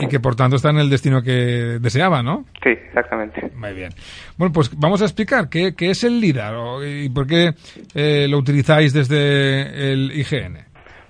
y 0.00 0.08
que 0.08 0.20
por 0.20 0.36
tanto 0.36 0.56
está 0.56 0.70
en 0.70 0.78
el 0.78 0.90
destino 0.90 1.22
que 1.22 1.78
deseaba, 1.80 2.22
¿no? 2.22 2.44
Sí, 2.62 2.70
exactamente. 2.70 3.50
Muy 3.54 3.72
bien. 3.74 3.90
Bueno, 4.36 4.52
pues 4.52 4.70
vamos 4.78 5.02
a 5.02 5.04
explicar 5.04 5.48
qué, 5.48 5.74
es 5.78 6.04
el 6.04 6.20
LIDAR 6.20 6.54
y 6.84 7.08
por 7.10 7.26
qué 7.26 7.54
eh, 7.94 8.26
lo 8.28 8.38
utilizáis 8.38 8.92
desde 8.92 9.92
el 9.92 10.12
IGN. 10.12 10.58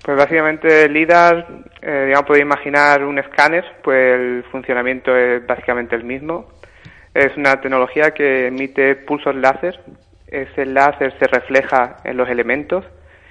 Pues 0.05 0.17
básicamente 0.17 0.85
el 0.85 0.93
LIDAR, 0.93 1.47
eh, 1.83 2.05
digamos, 2.07 2.27
podéis 2.27 2.45
imaginar 2.45 3.05
un 3.05 3.19
escáner, 3.19 3.65
pues 3.83 4.15
el 4.15 4.45
funcionamiento 4.51 5.17
es 5.17 5.45
básicamente 5.47 5.97
el 5.97 6.05
mismo. 6.05 6.49
Es 7.13 7.37
una 7.37 7.61
tecnología 7.61 8.13
que 8.13 8.49
emite 8.49 8.95
pulsos 8.95 9.35
láser 9.35 9.81
ese 10.29 10.67
láser 10.67 11.17
se 11.19 11.27
refleja 11.27 11.97
en 12.05 12.17
los 12.17 12.29
elementos, 12.29 12.85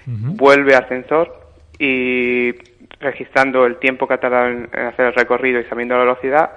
vuelve 0.05 0.75
al 0.75 0.87
sensor 0.87 1.45
y 1.79 2.53
registrando 2.99 3.65
el 3.65 3.77
tiempo 3.77 4.07
que 4.07 4.13
ha 4.13 4.19
tardado 4.19 4.47
en, 4.47 4.69
hacer 4.73 5.07
el 5.07 5.13
recorrido 5.13 5.59
y 5.59 5.65
sabiendo 5.65 5.95
la 5.95 6.01
velocidad, 6.01 6.51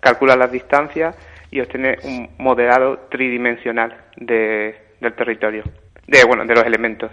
calcula 0.00 0.36
las 0.36 0.50
distancias 0.50 1.16
y 1.50 1.60
obtiene 1.60 1.96
un 2.04 2.30
modelado 2.38 3.06
tridimensional 3.10 3.96
de, 4.16 4.74
del 5.00 5.12
territorio, 5.14 5.62
de 6.06 6.24
bueno, 6.24 6.44
de 6.44 6.54
los 6.54 6.64
elementos. 6.64 7.10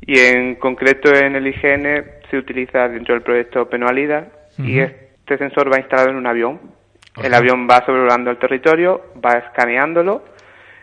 Y 0.00 0.18
en 0.18 0.56
concreto 0.56 1.14
en 1.14 1.36
el 1.36 1.46
IGN 1.46 2.04
se 2.28 2.36
utiliza 2.36 2.88
dentro 2.88 3.14
del 3.14 3.22
proyecto 3.22 3.68
Penualida 3.68 4.26
y 4.58 4.80
este 4.80 5.38
sensor 5.38 5.72
va 5.72 5.78
instalado 5.78 6.10
en 6.10 6.16
un 6.16 6.26
avión. 6.26 6.60
El 7.22 7.34
avión 7.34 7.68
va 7.70 7.84
sobrevolando 7.86 8.30
el 8.30 8.38
territorio, 8.38 9.12
va 9.24 9.34
escaneándolo 9.34 10.24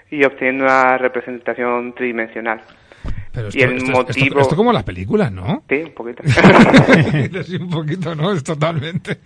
y 0.10 0.24
obteniendo 0.24 0.64
una 0.64 0.98
representación 0.98 1.94
tridimensional. 1.94 2.62
Pero 3.32 3.48
esto, 3.50 3.60
y 3.60 3.62
el 3.62 3.84
motivo... 3.86 4.40
Esto, 4.40 4.56
como 4.56 4.74
las 4.74 4.84
películas, 4.84 5.32
¿no? 5.32 5.64
Sí, 5.70 5.76
un 5.76 5.94
poquito. 5.94 6.24
sí, 7.44 7.56
un 7.58 7.70
poquito, 7.70 8.16
¿no? 8.16 8.32
Es 8.32 8.44
totalmente. 8.44 9.20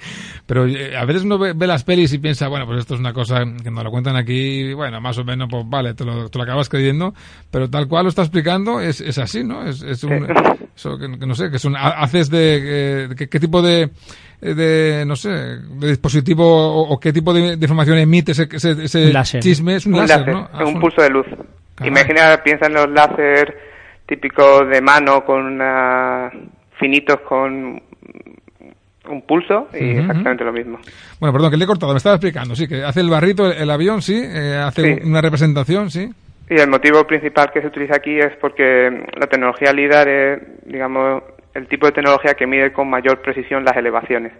Pero 0.45 0.67
eh, 0.67 0.95
a 0.95 1.05
veces 1.05 1.23
uno 1.23 1.37
ve, 1.37 1.67
las 1.67 1.83
pelis 1.83 2.11
y 2.13 2.17
piensa, 2.17 2.47
bueno, 2.47 2.65
pues 2.65 2.79
esto 2.79 2.95
es 2.95 2.99
una 2.99 3.13
cosa 3.13 3.43
que 3.63 3.71
nos 3.71 3.83
lo 3.83 3.91
cuentan 3.91 4.15
aquí, 4.15 4.73
bueno, 4.73 4.99
más 4.99 5.17
o 5.17 5.23
menos, 5.23 5.47
pues 5.49 5.63
vale, 5.67 5.93
te 5.93 6.03
lo, 6.03 6.29
te 6.29 6.37
lo 6.37 6.43
acabas 6.43 6.69
creyendo, 6.69 7.13
pero 7.49 7.69
tal 7.69 7.87
cual 7.87 8.03
lo 8.03 8.09
está 8.09 8.23
explicando 8.23 8.81
es, 8.81 8.99
es 8.99 9.17
así, 9.17 9.43
¿no? 9.43 9.65
Es, 9.65 9.81
es 9.81 10.03
un... 10.03 10.27
Eso, 10.75 10.97
que, 10.97 11.07
no 11.07 11.35
sé, 11.35 11.49
que 11.49 11.57
es 11.57 11.65
un... 11.65 11.75
Haces 11.77 12.29
de... 12.29 13.15
¿Qué 13.15 13.39
tipo 13.39 13.61
de 13.61 13.89
de, 14.43 15.05
no 15.07 15.15
sé, 15.15 15.29
de 15.29 15.87
dispositivo 15.87 16.45
o, 16.45 16.99
qué 16.99 17.13
tipo 17.13 17.33
de, 17.33 17.53
información 17.53 17.97
emite 17.97 18.33
ese, 18.33 18.49
ese, 18.51 19.39
chisme? 19.39 19.75
Es 19.75 19.85
un, 19.85 19.95
láser, 19.95 20.27
¿no? 20.27 20.49
Es 20.59 20.67
un 20.67 20.79
pulso 20.81 21.01
de 21.01 21.09
luz. 21.09 21.25
Imagina, 21.83 22.41
piensa 22.43 22.67
en 22.67 22.73
los 22.73 22.89
láser 22.89 23.72
típicos 24.15 24.69
de 24.69 24.81
mano 24.81 25.25
con 25.25 25.59
finitos 26.79 27.19
con 27.21 27.81
un 29.09 29.21
pulso 29.23 29.67
y 29.73 29.97
exactamente 29.97 30.43
lo 30.43 30.53
mismo. 30.53 30.79
Bueno, 31.19 31.33
perdón, 31.33 31.51
que 31.51 31.57
le 31.57 31.63
he 31.63 31.67
cortado, 31.67 31.93
me 31.93 31.97
estaba 31.97 32.15
explicando, 32.15 32.55
sí, 32.55 32.67
que 32.67 32.83
hace 32.83 33.01
el 33.01 33.09
barrito 33.09 33.51
el, 33.51 33.69
avión, 33.69 34.01
sí, 34.01 34.21
eh, 34.23 34.55
hace 34.55 35.01
una 35.03 35.21
representación, 35.21 35.89
sí. 35.89 36.09
Y 36.49 36.55
el 36.55 36.69
motivo 36.69 37.05
principal 37.05 37.51
que 37.51 37.61
se 37.61 37.67
utiliza 37.67 37.95
aquí 37.95 38.19
es 38.19 38.35
porque 38.39 39.05
la 39.15 39.27
tecnología 39.27 39.73
LIDAR 39.73 40.07
es, 40.07 40.39
digamos, 40.65 41.23
el 41.53 41.67
tipo 41.67 41.85
de 41.85 41.93
tecnología 41.93 42.33
que 42.33 42.47
mide 42.47 42.71
con 42.71 42.89
mayor 42.89 43.21
precisión 43.21 43.63
las 43.63 43.75
elevaciones. 43.77 44.33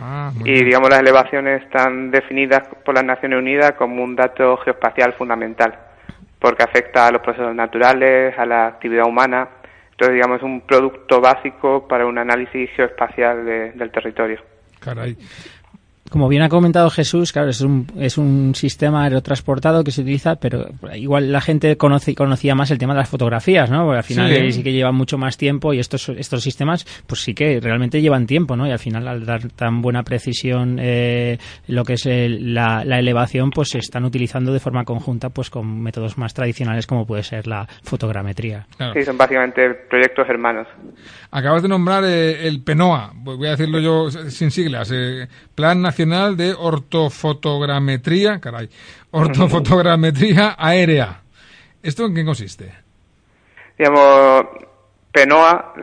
Ah, 0.00 0.32
y 0.44 0.64
digamos 0.64 0.90
las 0.90 1.00
elevaciones 1.00 1.62
están 1.62 2.10
definidas 2.10 2.62
por 2.84 2.94
las 2.96 3.04
Naciones 3.04 3.38
Unidas 3.38 3.72
como 3.72 4.02
un 4.02 4.16
dato 4.16 4.56
geoespacial 4.58 5.12
fundamental, 5.14 5.78
porque 6.44 6.62
afecta 6.62 7.06
a 7.06 7.10
los 7.10 7.22
procesos 7.22 7.54
naturales, 7.54 8.38
a 8.38 8.44
la 8.44 8.66
actividad 8.66 9.06
humana. 9.06 9.48
Entonces, 9.92 10.12
digamos, 10.12 10.36
es 10.36 10.42
un 10.42 10.60
producto 10.60 11.18
básico 11.18 11.88
para 11.88 12.04
un 12.04 12.18
análisis 12.18 12.68
geoespacial 12.76 13.46
del 13.46 13.90
territorio. 13.90 14.42
Caray. 14.78 15.16
Como 16.10 16.28
bien 16.28 16.42
ha 16.42 16.50
comentado 16.50 16.90
Jesús, 16.90 17.32
claro, 17.32 17.48
es 17.48 17.62
un, 17.62 17.86
es 17.98 18.18
un 18.18 18.54
sistema 18.54 19.04
aerotransportado 19.04 19.82
que 19.82 19.90
se 19.90 20.02
utiliza, 20.02 20.36
pero 20.36 20.66
igual 20.94 21.32
la 21.32 21.40
gente 21.40 21.76
conoce, 21.76 22.14
conocía 22.14 22.54
más 22.54 22.70
el 22.70 22.78
tema 22.78 22.92
de 22.92 23.00
las 23.00 23.08
fotografías, 23.08 23.70
¿no? 23.70 23.84
Porque 23.84 23.98
al 23.98 24.04
final 24.04 24.52
sí, 24.52 24.62
que 24.62 24.72
lleva 24.72 24.92
mucho 24.92 25.16
más 25.16 25.38
tiempo 25.38 25.72
y 25.72 25.78
estos, 25.78 26.10
estos 26.10 26.42
sistemas, 26.42 26.84
pues 27.06 27.22
sí 27.22 27.34
que 27.34 27.58
realmente 27.58 28.02
llevan 28.02 28.26
tiempo, 28.26 28.54
¿no? 28.54 28.66
Y 28.66 28.70
al 28.70 28.78
final, 28.78 29.08
al 29.08 29.24
dar 29.24 29.48
tan 29.48 29.80
buena 29.80 30.02
precisión 30.02 30.78
eh, 30.80 31.38
lo 31.68 31.84
que 31.84 31.94
es 31.94 32.04
la, 32.06 32.82
elevación, 32.82 33.50
pues 33.50 33.70
se 33.70 33.78
están 33.78 34.04
utilizando 34.04 34.52
de 34.52 34.60
forma 34.60 34.84
conjunta, 34.84 35.30
pues 35.30 35.48
con 35.48 35.82
métodos 35.82 36.18
más 36.18 36.34
tradicionales 36.34 36.86
como 36.86 37.06
puede 37.06 37.22
ser 37.22 37.46
la 37.46 37.66
fotogrametría. 37.82 38.66
Sí, 38.92 39.02
son 39.04 39.16
básicamente 39.16 39.70
proyectos 39.88 40.28
hermanos. 40.28 40.68
Acabas 41.30 41.62
de 41.62 41.68
nombrar 41.68 42.04
eh, 42.04 42.46
el 42.46 42.62
PENOA, 42.62 43.12
voy 43.14 43.46
a 43.46 43.50
decirlo 43.52 43.80
yo 43.80 44.10
sin 44.10 44.50
siglas, 44.50 44.92
eh, 44.92 45.26
Plan 45.54 45.80
Nacional 45.82 46.36
de 46.36 46.52
Ortofotogrametría, 46.52 48.40
caray, 48.40 48.68
Ortofotogrametría 49.10 50.54
Aérea. 50.58 51.20
¿Esto 51.82 52.06
en 52.06 52.14
qué 52.14 52.24
consiste? 52.24 52.72
Digamos, 53.78 54.46
PENOA, 55.12 55.74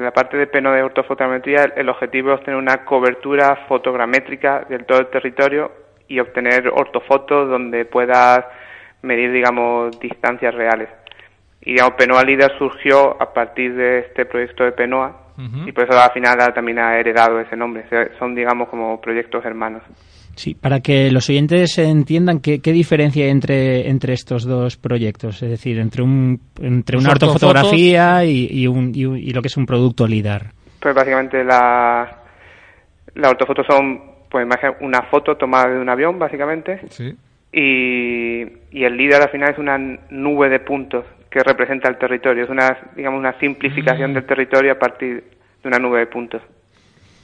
la 0.00 0.12
parte 0.12 0.36
de 0.36 0.46
PENOA 0.46 0.76
de 0.76 0.82
ortofotogrametría, 0.82 1.64
el 1.76 1.88
objetivo 1.88 2.32
es 2.32 2.38
obtener 2.38 2.58
una 2.58 2.84
cobertura 2.84 3.66
fotogramétrica 3.68 4.66
del 4.68 4.86
todo 4.86 4.98
el 4.98 5.08
territorio 5.08 5.72
y 6.08 6.20
obtener 6.20 6.68
ortofotos 6.68 7.50
donde 7.50 7.84
puedas 7.84 8.44
medir, 9.02 9.32
digamos, 9.32 9.98
distancias 10.00 10.54
reales. 10.54 10.88
Y 11.60 11.72
digamos, 11.72 11.94
Penoa 11.94 12.22
Líder 12.22 12.56
surgió 12.58 13.20
a 13.20 13.32
partir 13.32 13.74
de 13.74 13.98
este 14.00 14.24
proyecto 14.24 14.64
de 14.64 14.72
Penoa 14.72 15.27
y 15.66 15.72
por 15.72 15.84
eso 15.84 15.98
al 15.98 16.10
final 16.10 16.36
también 16.52 16.80
ha 16.80 16.98
heredado 16.98 17.38
ese 17.40 17.56
nombre. 17.56 17.84
Son, 18.18 18.34
digamos, 18.34 18.68
como 18.68 19.00
proyectos 19.00 19.44
hermanos. 19.44 19.82
Sí, 20.34 20.54
para 20.54 20.80
que 20.80 21.10
los 21.10 21.28
oyentes 21.28 21.78
entiendan 21.78 22.40
qué, 22.40 22.58
diferencia 22.58 23.24
hay 23.24 23.30
entre, 23.30 23.88
entre 23.88 24.14
estos 24.14 24.44
dos 24.44 24.76
proyectos, 24.76 25.42
es 25.42 25.50
decir, 25.50 25.78
entre 25.78 26.02
un 26.02 26.40
entre 26.60 26.96
una 26.96 27.10
ortofotografía 27.10 28.24
y, 28.24 28.66
un, 28.66 28.92
y, 28.94 29.32
lo 29.32 29.42
que 29.42 29.48
es 29.48 29.56
un 29.56 29.66
producto 29.66 30.06
LIDAR. 30.06 30.46
Pues 30.80 30.94
básicamente 30.94 31.42
la, 31.44 32.18
la 33.14 33.30
ortofoto 33.30 33.62
son 33.64 34.00
pues 34.30 34.46
una 34.80 35.02
foto 35.02 35.36
tomada 35.36 35.70
de 35.70 35.78
un 35.78 35.88
avión, 35.88 36.18
básicamente. 36.18 36.80
Sí. 36.90 37.14
Y, 37.52 38.42
y 38.70 38.84
el 38.84 38.96
LIDAR 38.96 39.22
al 39.22 39.30
final 39.30 39.52
es 39.52 39.58
una 39.58 39.78
nube 40.10 40.48
de 40.48 40.60
puntos 40.60 41.04
que 41.38 41.44
representa 41.44 41.88
el 41.88 41.98
territorio. 41.98 42.44
Es 42.44 42.50
una, 42.50 42.76
digamos, 42.96 43.20
una 43.20 43.38
simplificación 43.38 44.10
mm. 44.10 44.14
del 44.14 44.26
territorio 44.26 44.72
a 44.72 44.78
partir 44.78 45.22
de 45.62 45.68
una 45.68 45.78
nube 45.78 46.00
de 46.00 46.06
puntos. 46.06 46.42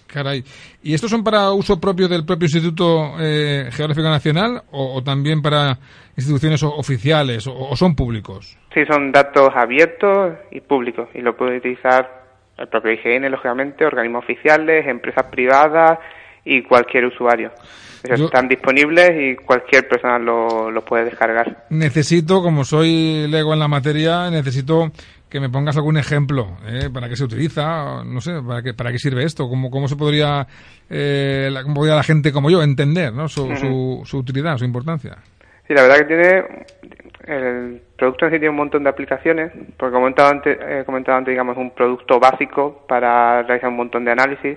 Caray. 0.06 0.44
¿Y 0.82 0.94
estos 0.94 1.10
son 1.10 1.24
para 1.24 1.50
uso 1.50 1.80
propio 1.80 2.06
del 2.06 2.24
propio 2.24 2.44
Instituto 2.44 3.14
eh, 3.18 3.68
Geográfico 3.72 4.08
Nacional 4.08 4.62
o, 4.70 5.02
también 5.02 5.42
para 5.42 5.76
instituciones 6.16 6.62
oficiales 6.62 7.48
o, 7.48 7.74
son 7.74 7.96
públicos? 7.96 8.56
Sí, 8.72 8.84
son 8.88 9.10
datos 9.10 9.50
abiertos 9.56 10.34
y 10.52 10.60
públicos 10.60 11.08
y 11.14 11.20
lo 11.20 11.36
puede 11.36 11.56
utilizar 11.56 12.22
el 12.56 12.68
propio 12.68 12.92
IGN, 12.92 13.28
lógicamente, 13.28 13.84
organismos 13.84 14.22
oficiales, 14.22 14.86
empresas 14.86 15.26
privadas 15.26 15.98
y 16.44 16.62
cualquier 16.62 17.06
usuario 17.06 17.50
están 18.04 18.48
disponibles 18.48 19.10
y 19.18 19.36
cualquier 19.36 19.88
persona 19.88 20.18
lo, 20.18 20.70
lo 20.70 20.84
puede 20.84 21.06
descargar. 21.06 21.64
Necesito, 21.70 22.42
como 22.42 22.64
soy 22.64 23.26
lego 23.28 23.52
en 23.54 23.58
la 23.60 23.68
materia, 23.68 24.30
necesito 24.30 24.90
que 25.34 25.40
me 25.40 25.48
pongas 25.48 25.76
algún 25.76 25.96
ejemplo, 25.96 26.58
¿eh? 26.64 26.90
¿Para 26.94 27.08
qué 27.08 27.16
se 27.16 27.24
utiliza? 27.24 28.04
No 28.04 28.20
sé, 28.20 28.40
¿para 28.46 28.62
qué, 28.62 28.72
para 28.72 28.92
qué 28.92 28.98
sirve 28.98 29.24
esto? 29.24 29.48
¿Cómo, 29.48 29.68
cómo 29.68 29.88
se 29.88 29.96
podría, 29.96 30.46
eh, 30.88 31.48
la, 31.50 31.64
cómo 31.64 31.74
podría 31.74 31.96
la 31.96 32.04
gente 32.04 32.30
como 32.30 32.50
yo 32.50 32.62
entender 32.62 33.12
¿no? 33.12 33.26
su, 33.26 34.04
su, 34.04 34.16
utilidad, 34.16 34.58
su 34.58 34.64
importancia? 34.64 35.16
Sí, 35.66 35.74
la 35.74 35.82
verdad 35.82 35.98
que 35.98 36.04
tiene, 36.04 36.44
el 37.26 37.82
producto 37.96 38.26
en 38.26 38.30
sí 38.30 38.38
tiene 38.38 38.50
un 38.50 38.58
montón 38.58 38.84
de 38.84 38.90
aplicaciones, 38.90 39.50
porque 39.76 39.92
como 39.92 40.06
he 40.06 40.14
comentado 40.14 40.28
antes, 40.28 40.56
antes 41.08 41.32
digamos, 41.32 41.56
un 41.56 41.72
producto 41.72 42.20
básico 42.20 42.84
para 42.86 43.42
realizar 43.42 43.70
un 43.70 43.76
montón 43.78 44.04
de 44.04 44.12
análisis, 44.12 44.56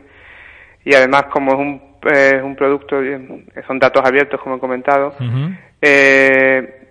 y 0.86 0.94
además 0.94 1.24
como 1.32 1.54
es 1.54 1.60
un 1.60 1.87
es 2.04 2.42
un 2.42 2.56
producto, 2.56 3.00
son 3.66 3.80
datos 3.80 4.04
abiertos, 4.06 4.40
como 4.42 4.56
he 4.56 4.60
comentado, 4.60 5.16
eh, 5.82 6.88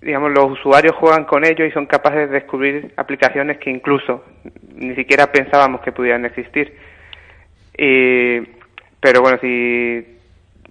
digamos, 0.00 0.32
los 0.32 0.52
usuarios 0.52 0.94
juegan 0.96 1.24
con 1.24 1.44
ellos 1.44 1.68
y 1.68 1.70
son 1.72 1.86
capaces 1.86 2.28
de 2.28 2.40
descubrir 2.40 2.92
aplicaciones 2.96 3.58
que 3.58 3.70
incluso 3.70 4.24
ni 4.74 4.94
siquiera 4.94 5.30
pensábamos 5.30 5.80
que 5.82 5.92
pudieran 5.92 6.24
existir. 6.24 6.76
pero 7.74 9.20
bueno, 9.20 9.38
si 9.40 10.12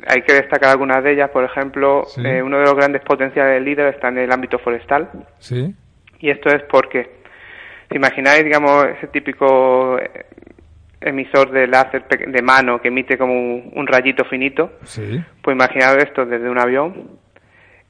hay 0.08 0.22
que 0.24 0.34
destacar 0.34 0.70
algunas 0.70 1.04
de 1.04 1.14
ellas, 1.14 1.30
por 1.30 1.44
ejemplo, 1.44 2.08
eh, 2.24 2.42
uno 2.42 2.60
de 2.60 2.66
los 2.66 2.76
grandes 2.76 3.02
potenciales 3.04 3.56
del 3.56 3.66
líder 3.66 3.94
está 3.94 4.10
en 4.10 4.20
el 4.20 4.32
ámbito 4.32 4.60
forestal. 4.60 5.10
Sí. 5.40 5.74
Y 6.20 6.30
esto 6.30 6.50
es 6.50 6.64
porque, 6.64 7.10
si 7.90 7.98
imagináis, 7.98 8.44
digamos, 8.44 8.86
ese 8.98 9.08
típico 9.08 9.98
eh, 10.00 10.26
emisor 11.02 11.52
de 11.52 11.68
láser 11.68 12.08
de 12.08 12.42
mano 12.42 12.80
que 12.80 12.90
emite 12.90 13.18
como 13.18 13.34
un, 13.34 13.88
rayito 13.88 14.24
finito, 14.26 14.74
sí. 14.84 15.22
pues 15.42 15.56
imaginad 15.56 15.98
esto 16.00 16.26
desde 16.26 16.50
un 16.50 16.60
avión, 16.60 17.20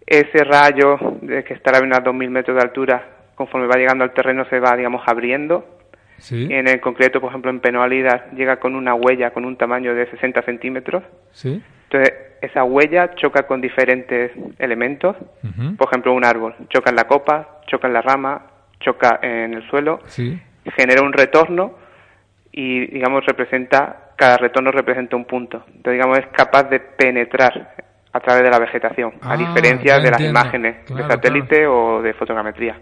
ese 0.06 0.44
rayo 0.44 0.98
de 1.22 1.44
que 1.44 1.54
estará 1.54 1.80
a 1.80 1.82
unos 1.82 2.00
2.000 2.00 2.30
metros 2.30 2.56
de 2.56 2.64
altura, 2.64 3.06
conforme 3.36 3.68
va 3.68 3.76
llegando 3.76 4.04
al 4.04 4.14
terreno 4.14 4.46
se 4.50 4.60
va, 4.60 4.76
digamos, 4.76 5.04
abriendo. 5.06 5.78
Sí. 6.18 6.48
En 6.52 6.68
el 6.68 6.80
concreto, 6.80 7.20
por 7.20 7.30
ejemplo, 7.30 7.50
en 7.50 7.60
penalidad 7.60 8.32
llega 8.34 8.58
con 8.58 8.76
una 8.76 8.94
huella 8.94 9.32
con 9.32 9.44
un 9.44 9.58
tamaño 9.58 9.96
de 9.96 10.06
60 10.10 10.44
centímetros. 10.44 11.04
Sí. 11.32 11.62
Entonces, 11.86 12.14
esa 12.42 12.64
huella 12.64 13.16
choca 13.16 13.48
con 13.48 13.60
diferentes 13.60 14.32
elementos. 14.60 15.16
Por 15.78 15.88
ejemplo, 15.88 16.14
un 16.14 16.24
árbol. 16.24 16.56
Choca 16.70 16.92
en 16.92 16.96
la 16.96 17.06
copa, 17.06 17.62
choca 17.68 17.88
en 17.88 17.94
la 17.94 18.02
rama, 18.02 18.48
choca 18.80 19.20
en 19.22 19.56
el 19.56 19.68
suelo. 19.70 20.00
Sí. 20.06 20.40
Genera 20.76 21.02
un 21.02 21.14
retorno 21.14 21.81
y, 22.52 22.88
digamos, 22.88 23.26
representa, 23.26 24.12
cada 24.18 24.38
retorno 24.38 24.72
representa 24.72 25.16
un 25.16 25.26
punto. 25.26 25.64
Entonces, 25.68 25.94
digamos, 25.94 26.20
es 26.20 26.28
capaz 26.36 26.64
de 26.70 26.80
penetrar 26.80 27.76
a 28.14 28.20
través 28.20 28.44
de 28.44 28.50
la 28.50 28.60
vegetación, 28.60 29.14
a 29.22 29.34
Ah, 29.34 29.38
diferencia 29.38 30.00
de 30.00 30.12
las 30.12 30.22
imágenes 30.22 30.78
Claro, 30.86 31.04
de 31.08 31.10
satélite 31.14 31.66
o 31.68 32.02
de 32.02 32.14
fotogrametría. 32.14 32.76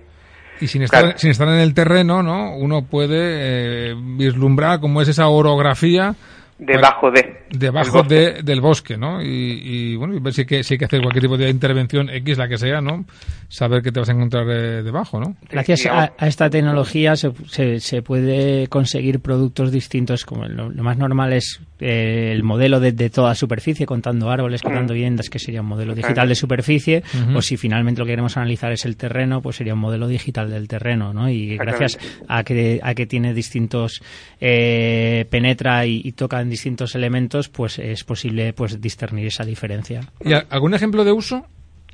Y 0.60 0.68
sin 0.68 0.82
estar, 0.82 1.02
Claro. 1.04 1.18
sin 1.18 1.30
estar 1.32 1.48
en 1.48 1.60
el 1.60 1.74
terreno, 1.74 2.22
¿no? 2.24 2.56
Uno 2.58 2.82
puede 2.90 3.92
eh, 3.92 3.96
vislumbrar 3.96 4.80
cómo 4.80 5.02
es 5.02 5.08
esa 5.08 5.28
orografía 5.28 6.16
Debajo 6.60 7.10
de. 7.10 7.46
debajo 7.50 8.04
del 8.04 8.04
bosque. 8.04 8.16
de, 8.16 8.44
del 8.44 8.62
bosque, 8.62 8.98
¿no? 8.98 9.22
Y, 9.22 9.62
y, 9.64 9.96
bueno, 9.96 10.14
y 10.14 10.20
ver 10.20 10.34
si 10.34 10.42
hay, 10.42 10.48
que, 10.48 10.64
si 10.64 10.74
hay 10.74 10.78
que 10.78 10.86
hacer 10.86 11.02
cualquier 11.02 11.24
tipo 11.24 11.38
de 11.38 11.50
intervención 11.50 12.10
X, 12.10 12.38
la 12.38 12.50
que 12.50 12.58
sea, 12.58 12.82
¿no? 12.82 13.06
Saber 13.48 13.82
qué 13.82 13.94
te 13.94 14.02
vas 14.02 14.10
a 14.10 14.12
encontrar 14.12 14.46
eh, 14.50 14.84
debajo, 14.84 15.22
¿no? 15.22 15.38
Gracias 15.50 15.86
a, 15.86 16.12
a 16.18 16.28
esta 16.28 16.50
tecnología 16.50 17.16
se, 17.16 17.32
se, 17.48 17.80
se 17.80 18.02
puede 18.02 18.68
conseguir 18.68 19.22
productos 19.22 19.72
distintos. 19.72 20.26
Como 20.26 20.46
lo, 20.48 20.70
lo 20.70 20.84
más 20.84 20.98
normal 20.98 21.32
es 21.32 21.62
eh, 21.80 22.32
el 22.34 22.44
modelo 22.44 22.80
de, 22.80 22.92
de 22.92 23.10
toda 23.10 23.36
superficie, 23.36 23.86
contando 23.86 24.30
árboles, 24.30 24.62
contando 24.62 24.94
viviendas, 24.94 25.30
que 25.30 25.40
sería 25.40 25.62
un 25.62 25.68
modelo 25.68 25.96
digital 25.96 26.28
de 26.28 26.36
superficie. 26.36 27.04
O 27.36 27.42
si 27.42 27.58
finalmente 27.58 28.00
lo 28.00 28.06
que 28.06 28.12
queremos 28.12 28.38
analizar 28.38 28.72
es 28.72 28.86
el 28.86 28.98
terreno, 28.98 29.42
pues 29.42 29.56
sería 29.58 29.74
un 29.74 29.80
modelo 29.80 30.08
digital 30.08 30.50
del 30.50 30.68
terreno, 30.68 31.14
¿no? 31.14 31.30
Y 31.30 31.58
gracias 31.58 31.98
a 32.28 32.44
que, 32.44 32.80
a 32.84 32.94
que 32.94 33.06
tiene 33.06 33.34
distintos, 33.34 34.02
eh, 34.40 35.26
penetra 35.30 35.86
y, 35.86 36.02
y 36.04 36.12
toca 36.14 36.42
en 36.42 36.50
distintos 36.50 36.96
elementos, 36.96 37.50
pues 37.50 37.80
es 37.80 38.04
posible 38.04 38.54
pues 38.54 38.80
discernir 38.82 39.28
esa 39.28 39.44
diferencia. 39.44 40.02
¿Y 40.24 40.34
algún 40.34 40.74
ejemplo 40.74 41.04
de 41.04 41.12
uso? 41.12 41.46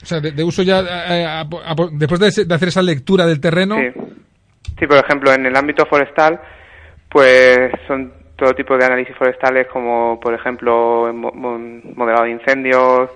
O 0.02 0.06
sea, 0.06 0.20
de, 0.20 0.32
de 0.32 0.44
uso 0.44 0.62
ya, 0.62 0.80
eh, 0.82 1.26
a- 1.26 1.42
a- 1.42 1.76
después 1.94 2.20
de, 2.20 2.54
hacer 2.54 2.68
esa 2.68 2.82
lectura 2.82 3.26
del 3.26 3.40
terreno, 3.40 3.76
Sí. 3.78 4.02
Sí, 4.78 4.88
por 4.88 4.98
ejemplo, 4.98 5.32
en 5.34 5.46
el 5.46 5.56
ámbito 5.56 5.86
forestal, 5.86 6.38
pues 7.10 7.72
son 7.88 8.12
todo 8.36 8.54
tipo 8.54 8.78
de 8.78 8.86
análisis 8.86 9.16
forestales 9.16 9.68
como, 9.68 10.20
por 10.20 10.34
ejemplo, 10.34 11.12
mo- 11.14 11.32
mo- 11.32 11.58
modelado 11.96 12.26
de 12.26 12.32
incendios, 12.32 13.10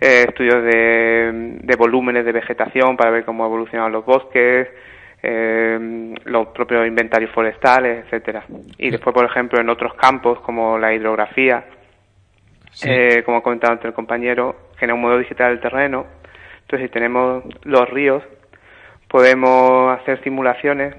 eh, 0.00 0.24
estudios 0.28 0.62
de, 0.62 1.58
de 1.62 1.76
volúmenes 1.76 2.24
de 2.24 2.32
vegetación 2.32 2.96
para 2.96 3.10
ver 3.10 3.24
cómo 3.24 3.44
evolucionan 3.44 3.90
los 3.90 4.04
bosques, 4.04 4.68
eh, 5.22 6.14
los 6.24 6.48
propios 6.48 6.86
inventarios 6.86 7.30
forestales, 7.32 8.04
etcétera. 8.04 8.44
Y 8.78 8.90
después, 8.90 9.12
por 9.14 9.24
ejemplo, 9.24 9.60
en 9.60 9.68
otros 9.68 9.94
campos 9.94 10.40
como 10.40 10.78
la 10.78 10.92
hidrografía, 10.94 11.64
eh, 12.88 13.22
como 13.24 13.38
ha 13.38 13.42
comentado 13.42 13.72
antes 13.72 13.86
el 13.86 13.92
compañero, 13.94 14.56
genera 14.78 14.94
un 14.94 15.00
modelo 15.02 15.20
digital 15.20 15.50
del 15.50 15.60
terreno. 15.60 16.06
Entonces, 16.62 16.88
si 16.88 16.92
tenemos 16.92 17.44
los 17.64 17.88
ríos, 17.90 18.22
podemos 19.08 19.98
hacer 20.00 20.22
simulaciones. 20.22 20.94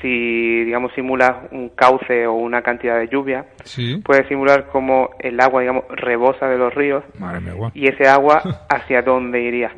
Si, 0.00 0.64
digamos, 0.64 0.92
simulas 0.94 1.32
un 1.52 1.68
cauce 1.70 2.26
o 2.26 2.32
una 2.34 2.62
cantidad 2.62 2.98
de 2.98 3.08
lluvia, 3.08 3.44
sí. 3.62 3.98
puedes 4.04 4.26
simular 4.26 4.66
cómo 4.72 5.10
el 5.20 5.38
agua, 5.40 5.60
digamos, 5.60 5.84
rebosa 5.90 6.48
de 6.48 6.58
los 6.58 6.74
ríos 6.74 7.04
Madre 7.20 7.40
mía, 7.40 7.52
guau. 7.52 7.70
y 7.74 7.86
ese 7.86 8.08
agua 8.08 8.42
hacia 8.68 9.02
dónde 9.02 9.40
iría. 9.42 9.70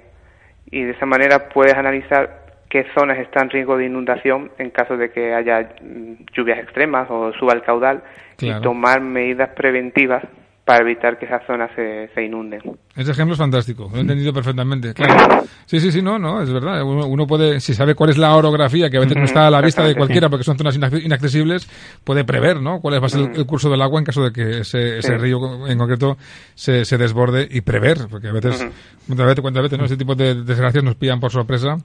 Y 0.71 0.83
de 0.83 0.93
esa 0.93 1.05
manera 1.07 1.49
puedes 1.51 1.75
analizar 1.75 2.43
qué 2.71 2.87
zonas 2.95 3.19
están 3.19 3.45
en 3.45 3.51
riesgo 3.51 3.77
de 3.77 3.85
inundación 3.87 4.51
en 4.59 4.71
caso 4.71 4.97
de 4.97 5.11
que 5.11 5.35
haya 5.35 5.69
mm, 5.83 6.25
lluvias 6.35 6.59
extremas 6.59 7.09
o 7.11 7.33
suba 7.35 7.53
el 7.53 7.63
caudal 7.63 8.03
Claro. 8.37 8.59
y 8.59 8.63
tomar 8.63 9.01
medidas 9.01 9.51
preventivas 9.51 10.25
para 10.65 10.83
evitar 10.83 11.19
que 11.19 11.27
esas 11.27 11.43
zonas 11.47 11.71
se, 11.77 12.09
se 12.15 12.25
inunden. 12.25 12.61
Ese 12.97 13.11
ejemplo 13.11 13.35
es 13.35 13.39
fantástico, 13.39 13.89
lo 13.93 13.99
he 13.99 14.01
entendido 14.01 14.33
perfectamente. 14.33 14.95
Claro. 14.95 15.45
Sí, 15.67 15.79
sí, 15.81 15.93
sí, 15.93 16.01
no, 16.01 16.19
no, 16.19 16.41
es 16.43 16.51
verdad. 16.51 16.83
Uno, 16.83 17.07
uno 17.07 17.27
puede, 17.27 17.61
si 17.61 17.75
sabe 17.75 17.95
cuál 17.95 18.11
es 18.11 18.19
la 18.19 18.35
orografía, 18.35 18.89
que 18.89 18.97
a 18.97 19.01
veces 19.01 19.17
no 19.17 19.25
está 19.25 19.47
a 19.47 19.51
la 19.51 19.61
vista 19.61 19.85
de 19.85 19.95
cualquiera 19.95 20.29
porque 20.31 20.45
son 20.45 20.57
zonas 20.57 20.79
inac- 20.79 21.05
inaccesibles, 21.05 21.69
puede 22.03 22.25
prever, 22.25 22.61
¿no? 22.63 22.81
Cuál 22.81 23.03
va 23.03 23.07
a 23.07 23.11
ser 23.11 23.31
el, 23.33 23.37
el 23.37 23.47
curso 23.47 23.69
del 23.71 23.83
agua 23.83 23.99
en 23.99 24.07
caso 24.07 24.23
de 24.25 24.33
que 24.33 24.61
ese, 24.61 24.99
ese 24.99 25.09
Sí. 25.09 25.15
río 25.17 25.67
en 25.67 25.77
concreto 25.77 26.17
se, 26.55 26.85
se 26.85 26.97
desborde 26.97 27.47
y 27.51 27.61
prever, 27.61 27.99
porque 28.11 28.29
a 28.29 28.33
veces, 28.33 28.67
muchas 29.07 29.27
veces, 29.27 29.41
cuántas 29.43 29.63
veces, 29.65 29.79
¿no? 29.79 29.85
Este 29.85 29.97
tipo 29.99 30.15
de 30.15 30.35
desgracias 30.45 30.83
nos 30.85 30.95
pillan 30.95 31.21
por 31.21 31.31
sorpresa 31.31 31.77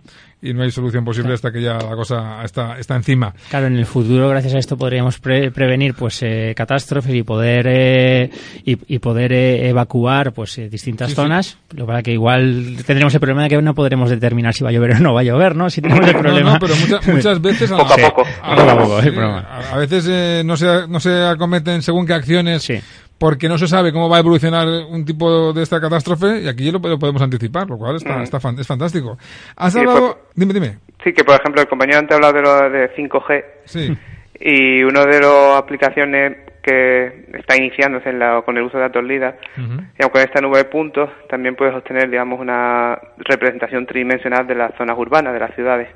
y 0.42 0.54
no 0.54 0.64
hay 0.64 0.72
solución 0.72 1.04
posible 1.04 1.34
hasta 1.34 1.52
que 1.52 1.62
ya 1.62 1.74
la 1.80 1.96
cosa 1.96 2.44
está, 2.46 2.80
está 2.80 2.96
encima. 2.96 3.34
Claro, 3.50 3.68
en 3.68 3.76
el 3.78 3.86
futuro, 3.86 4.30
gracias 4.30 4.54
a 4.54 4.60
esto, 4.60 4.78
podríamos 4.78 5.20
pre- 5.20 5.52
prevenir 5.52 5.96
pues 5.96 6.22
eh, 6.24 6.54
catástrofes 6.56 7.14
y 7.14 7.24
poder 7.24 7.66
eh, 7.68 8.30
y, 8.72 8.78
y 8.88 9.00
poder 9.00 9.32
eh, 9.34 9.70
evacuar 9.70 10.34
pues 10.34 10.58
eh, 10.58 10.70
distintas 10.70 11.10
Sí, 11.10 11.16
sí. 11.16 11.22
zonas. 11.22 11.58
Lo 11.76 11.86
para 11.86 12.02
que 12.04 12.12
igual 12.12 12.78
tendremos 12.86 13.14
el 13.14 13.20
problema 13.20 13.44
de 13.44 13.50
que 13.50 13.62
no 13.62 13.74
podremos 13.76 14.10
determinar 14.10 14.54
si 14.54 14.64
va 14.64 14.70
a 14.70 14.74
llover 14.74 14.92
o 14.96 15.00
no 15.00 15.14
va 15.14 15.22
a 15.22 15.24
llover, 15.24 15.56
¿no? 15.56 15.70
Si 15.70 15.82
tenemos 15.82 16.06
el 16.08 16.14
No, 16.14 16.20
problema. 16.22 16.54
no, 16.54 16.60
pero 16.60 16.76
muchas, 16.80 17.08
muchas 17.08 17.42
veces... 17.42 17.72
Poco 17.72 17.94
a 17.94 17.98
poco. 17.98 18.26
a- 18.44 19.78
veces 19.78 20.08
eh, 20.10 20.42
no, 20.46 20.56
se, 20.58 20.88
no 20.88 21.00
se 21.00 21.24
acometen 21.26 21.82
según 21.82 22.06
qué 22.06 22.14
acciones 22.14 22.64
Sí. 22.64 22.80
porque 23.18 23.48
no 23.50 23.58
se 23.58 23.68
sabe 23.68 23.92
cómo 23.92 24.10
va 24.10 24.18
a 24.18 24.20
evolucionar 24.20 24.68
un 24.90 25.04
tipo 25.06 25.52
de 25.54 25.64
esta 25.64 25.80
catástrofe 25.82 26.42
y 26.42 26.48
aquí 26.48 26.72
lo, 26.72 26.80
lo 26.80 27.00
podemos 27.00 27.22
anticipar, 27.22 27.68
lo 27.68 27.78
cual 27.78 27.96
está, 27.98 28.18
Mm. 28.18 28.22
está 28.24 28.40
fan- 28.40 28.60
es 28.60 28.68
fantástico. 28.68 29.18
Has 29.56 29.74
Sí, 29.74 29.80
hablado... 29.80 30.20
Dime, 30.36 30.54
dime. 30.54 30.78
Sí, 31.04 31.14
que 31.14 31.24
por 31.24 31.36
ejemplo 31.40 31.62
el 31.62 31.68
compañero 31.68 32.00
antes 32.00 32.12
ha 32.14 32.16
hablado 32.16 32.34
de 32.34 32.42
lo 32.42 32.70
de 32.70 32.90
5G 32.96 33.44
Sí. 33.66 33.98
y 34.42 34.84
una 34.84 35.06
de 35.06 35.20
las 35.22 35.58
aplicaciones 35.58 36.38
que 36.70 37.38
está 37.38 37.58
iniciándose 37.58 38.10
en 38.10 38.20
la- 38.20 38.42
con 38.44 38.58
el 38.58 38.64
uso 38.64 38.78
de 38.78 38.84
datos 38.84 39.04
LIDAR, 39.04 39.38
Ujú. 39.58 39.82
digamos, 39.98 40.12
con 40.12 40.22
esta 40.22 40.42
nube 40.42 40.58
de 40.60 40.66
puntos 40.66 41.10
también 41.30 41.56
puedes 41.56 41.74
obtener 41.76 42.10
digamos 42.10 42.40
una 42.40 43.00
representación 43.18 43.86
tridimensional 43.86 44.46
de 44.48 44.56
las 44.56 44.74
zonas 44.76 44.98
urbanas, 44.98 45.34
de 45.34 45.40
las 45.40 45.54
ciudades. 45.56 45.88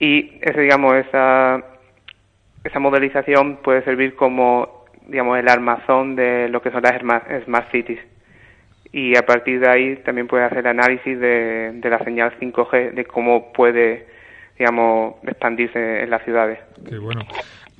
Y 0.00 0.38
ese, 0.42 0.60
digamos, 0.60 0.94
esa, 0.96 1.62
esa 2.64 2.78
modelización 2.78 3.56
puede 3.56 3.82
servir 3.84 4.14
como 4.16 4.84
digamos 5.06 5.38
el 5.38 5.48
armazón 5.48 6.16
de 6.16 6.48
lo 6.48 6.62
que 6.62 6.70
son 6.70 6.82
las 6.82 6.98
smart, 7.00 7.24
smart 7.44 7.70
cities. 7.70 8.00
Y 8.92 9.16
a 9.16 9.22
partir 9.26 9.60
de 9.60 9.68
ahí 9.68 9.96
también 9.96 10.26
puedes 10.28 10.50
hacer 10.50 10.66
análisis 10.68 11.18
de, 11.18 11.72
de 11.74 11.90
la 11.90 11.98
señal 12.04 12.32
5G, 12.40 12.92
de 12.92 13.04
cómo 13.04 13.52
puede, 13.52 14.06
digamos, 14.58 15.14
expandirse 15.26 16.02
en 16.02 16.10
las 16.10 16.22
ciudades. 16.24 16.58
Qué 16.88 16.98
bueno. 16.98 17.22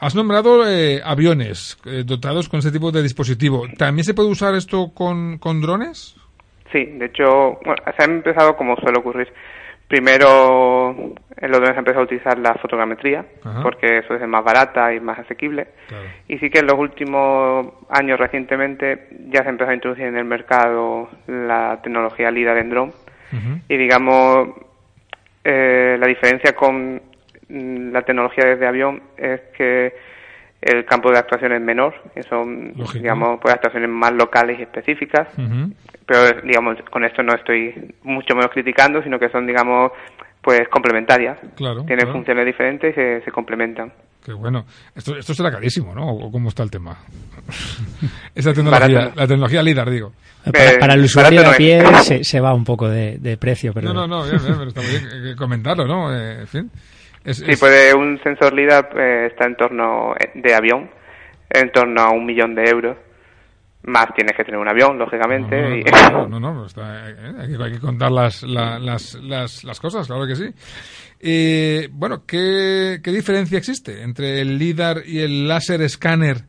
Has 0.01 0.15
nombrado 0.15 0.69
eh, 0.69 1.01
aviones 1.05 1.79
eh, 1.87 2.03
dotados 2.05 2.49
con 2.49 2.59
este 2.59 2.73
tipo 2.73 2.91
de 2.91 3.03
dispositivo. 3.03 3.67
¿También 3.79 4.05
se 4.05 4.15
puede 4.15 4.29
usar 4.29 4.55
esto 4.55 4.93
con, 4.93 5.39
con 5.39 5.61
drones? 5.61 6.17
Sí, 6.73 6.85
de 6.85 7.07
hecho, 7.07 7.59
bueno, 7.65 7.77
se 7.97 8.03
ha 8.03 8.05
empezado 8.05 8.57
como 8.57 8.77
suele 8.77 8.99
ocurrir. 8.99 9.29
Primero, 9.87 10.91
en 11.37 11.51
los 11.51 11.61
drones 11.61 11.71
se 11.71 11.77
ha 11.77 11.79
empezado 11.79 12.01
a 12.01 12.05
utilizar 12.05 12.39
la 12.39 12.55
fotogrametría, 12.55 13.25
Ajá. 13.45 13.63
porque 13.63 13.99
eso 13.99 14.15
es 14.15 14.27
más 14.27 14.43
barata 14.43 14.93
y 14.93 14.99
más 14.99 15.21
asequible. 15.21 15.69
Claro. 15.87 16.05
Y 16.27 16.39
sí 16.39 16.51
que 16.51 16.59
en 16.59 16.67
los 16.67 16.79
últimos 16.79 17.69
años 17.89 18.19
recientemente 18.19 19.09
ya 19.29 19.43
se 19.43 19.47
ha 19.47 19.51
empezado 19.51 19.71
a 19.71 19.75
introducir 19.75 20.07
en 20.07 20.17
el 20.17 20.25
mercado 20.25 21.09
la 21.29 21.81
tecnología 21.83 22.31
LIDAR 22.31 22.59
en 22.59 22.71
drone. 22.71 22.93
Y 23.69 23.77
digamos, 23.77 24.49
eh, 25.45 25.97
la 26.01 26.07
diferencia 26.07 26.55
con 26.55 27.01
mm, 27.49 27.93
la 27.93 28.03
tecnología 28.03 28.45
desde 28.47 28.67
avión 28.67 29.03
es 29.17 29.41
que 29.57 29.95
el 30.63 30.87
campo 30.87 31.11
de 31.11 31.19
actuación 31.19 31.53
es 31.53 31.61
menor, 31.61 31.95
son, 32.29 32.73
Lógico. 32.77 32.99
digamos, 32.99 33.39
pues 33.41 33.53
actuaciones 33.55 33.91
más 33.91 34.13
locales 34.15 34.59
y 34.59 34.63
específicas 34.63 35.29
pero 36.07 36.41
digamos 36.43 36.77
con 36.91 37.05
esto 37.05 37.23
no 37.23 37.35
estoy 37.35 37.95
mucho 38.03 38.35
menos 38.35 38.51
criticando 38.51 39.03
sino 39.03 39.19
que 39.19 39.29
son 39.31 39.47
digamos 39.47 39.93
pues 40.43 40.67
complementarias 40.69 41.39
Claro, 41.57 41.85
tienen 41.85 42.05
claro. 42.07 42.13
funciones 42.13 42.45
diferentes 42.47 42.93
y 42.93 42.95
se, 42.95 43.21
se 43.23 43.31
complementan 43.31 43.93
Qué 44.25 44.33
bueno. 44.33 44.65
Esto, 44.95 45.17
esto 45.19 45.35
será 45.35 45.51
carísimo, 45.51 45.95
¿no? 45.95 46.09
¿O 46.09 46.31
cómo 46.31 46.49
está 46.49 46.63
el 46.63 46.71
tema? 46.71 46.97
Esa 48.35 48.55
tecnología, 48.55 49.13
la 49.15 49.27
tecnología 49.27 49.63
LIDAR, 49.63 49.91
digo. 49.91 50.13
Para, 50.51 50.95
el 50.95 51.05
usuario 51.05 51.43
de 51.43 51.47
a 51.47 51.53
pie 51.53 51.83
se, 52.25 52.41
va 52.41 52.55
un 52.55 52.65
poco 52.65 52.89
de, 52.89 53.37
precio. 53.39 53.73
Pero... 53.75 53.93
No, 53.93 54.07
no, 54.07 54.07
no, 54.07 54.25
bien, 54.25 54.43
bien, 54.43 54.55
pero 54.57 54.69
está 54.69 54.81
bien 54.81 55.37
comentarlo, 55.37 55.87
¿no? 55.87 56.15
Eh, 56.15 56.41
en 56.41 56.47
fin. 56.47 56.71
sí, 57.27 57.57
pues 57.59 57.95
un 57.95 58.19
sensor 58.23 58.55
LIDAR 58.55 58.89
eh, 58.99 59.27
está 59.27 59.47
en 59.47 59.57
torno 59.57 60.15
eh, 60.15 60.31
de 60.35 60.55
avión, 60.55 60.91
en 61.51 61.71
torno 61.71 62.01
a 62.01 62.11
un 62.11 62.25
millón 62.25 62.55
de 62.55 62.65
euros. 62.65 62.97
Más 63.87 64.07
tienes 64.15 64.35
que 64.35 64.45
tener 64.45 64.59
un 64.59 64.69
avión, 64.69 64.99
lógicamente. 64.99 65.85
No, 66.11 66.27
no, 66.27 66.41
no, 66.41 66.67
hay, 66.75 67.73
que, 67.73 67.79
contar 67.79 68.11
las, 68.11 68.43
las, 68.43 68.81
las, 69.21 69.65
las, 69.65 69.81
cosas, 69.81 70.07
claro 70.07 70.27
que 70.27 70.35
sí. 70.35 70.47
Eh, 71.27 71.89
bueno, 71.91 72.27
¿qué, 72.27 73.01
¿qué 73.03 73.11
diferencia 73.11 73.57
existe 73.57 74.03
entre 74.03 74.43
el 74.43 74.59
LIDAR 74.59 74.99
y 75.07 75.21
el 75.21 75.49
láser 75.49 75.81
escáner 75.81 76.43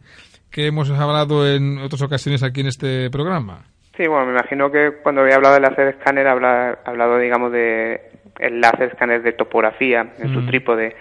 que 0.52 0.68
hemos 0.68 0.92
hablado 0.92 1.48
en 1.50 1.78
otras 1.78 2.02
ocasiones 2.02 2.44
aquí 2.44 2.60
en 2.60 2.68
este 2.68 3.10
programa? 3.10 3.64
Sí, 3.96 4.06
bueno, 4.06 4.26
me 4.26 4.34
imagino 4.34 4.70
que 4.70 4.98
cuando 5.02 5.22
había 5.22 5.36
hablado 5.36 5.54
del 5.54 5.64
láser 5.64 5.88
escáner, 5.88 6.28
habla 6.28 6.80
hablado, 6.84 7.18
digamos, 7.18 7.54
de 7.54 8.02
el 8.38 8.60
láser 8.60 8.90
escáner 8.90 9.24
de 9.24 9.32
topografía 9.32 10.12
en 10.20 10.34
su 10.34 10.42
mm. 10.42 10.48
trípode. 10.48 10.96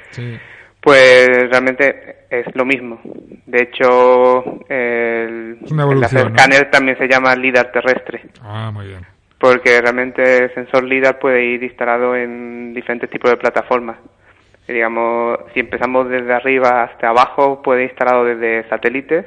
Pues 0.80 1.28
realmente 1.50 2.26
es 2.30 2.46
lo 2.54 2.64
mismo. 2.64 3.00
De 3.46 3.62
hecho, 3.62 4.64
el, 4.68 5.58
láser 6.00 6.28
escáner 6.28 6.70
también 6.70 6.96
se 6.96 7.08
llama 7.08 7.34
LIDAR 7.34 7.72
terrestre. 7.72 8.22
Ah, 8.40 8.70
muy 8.72 8.86
bien. 8.86 9.13
Porque 9.44 9.78
realmente 9.78 10.44
el 10.44 10.54
sensor 10.54 10.84
LIDAR 10.84 11.18
puede 11.18 11.44
ir 11.44 11.62
instalado 11.62 12.16
en 12.16 12.72
diferentes 12.72 13.10
tipos 13.10 13.30
de 13.30 13.36
plataformas. 13.36 13.98
digamos, 14.66 15.38
si 15.52 15.60
empezamos 15.60 16.08
desde 16.08 16.32
arriba 16.32 16.84
hasta 16.84 17.10
abajo, 17.10 17.60
puede 17.60 17.84
ir 17.84 17.90
instalado 17.90 18.24
desde 18.24 18.66
satélites 18.70 19.26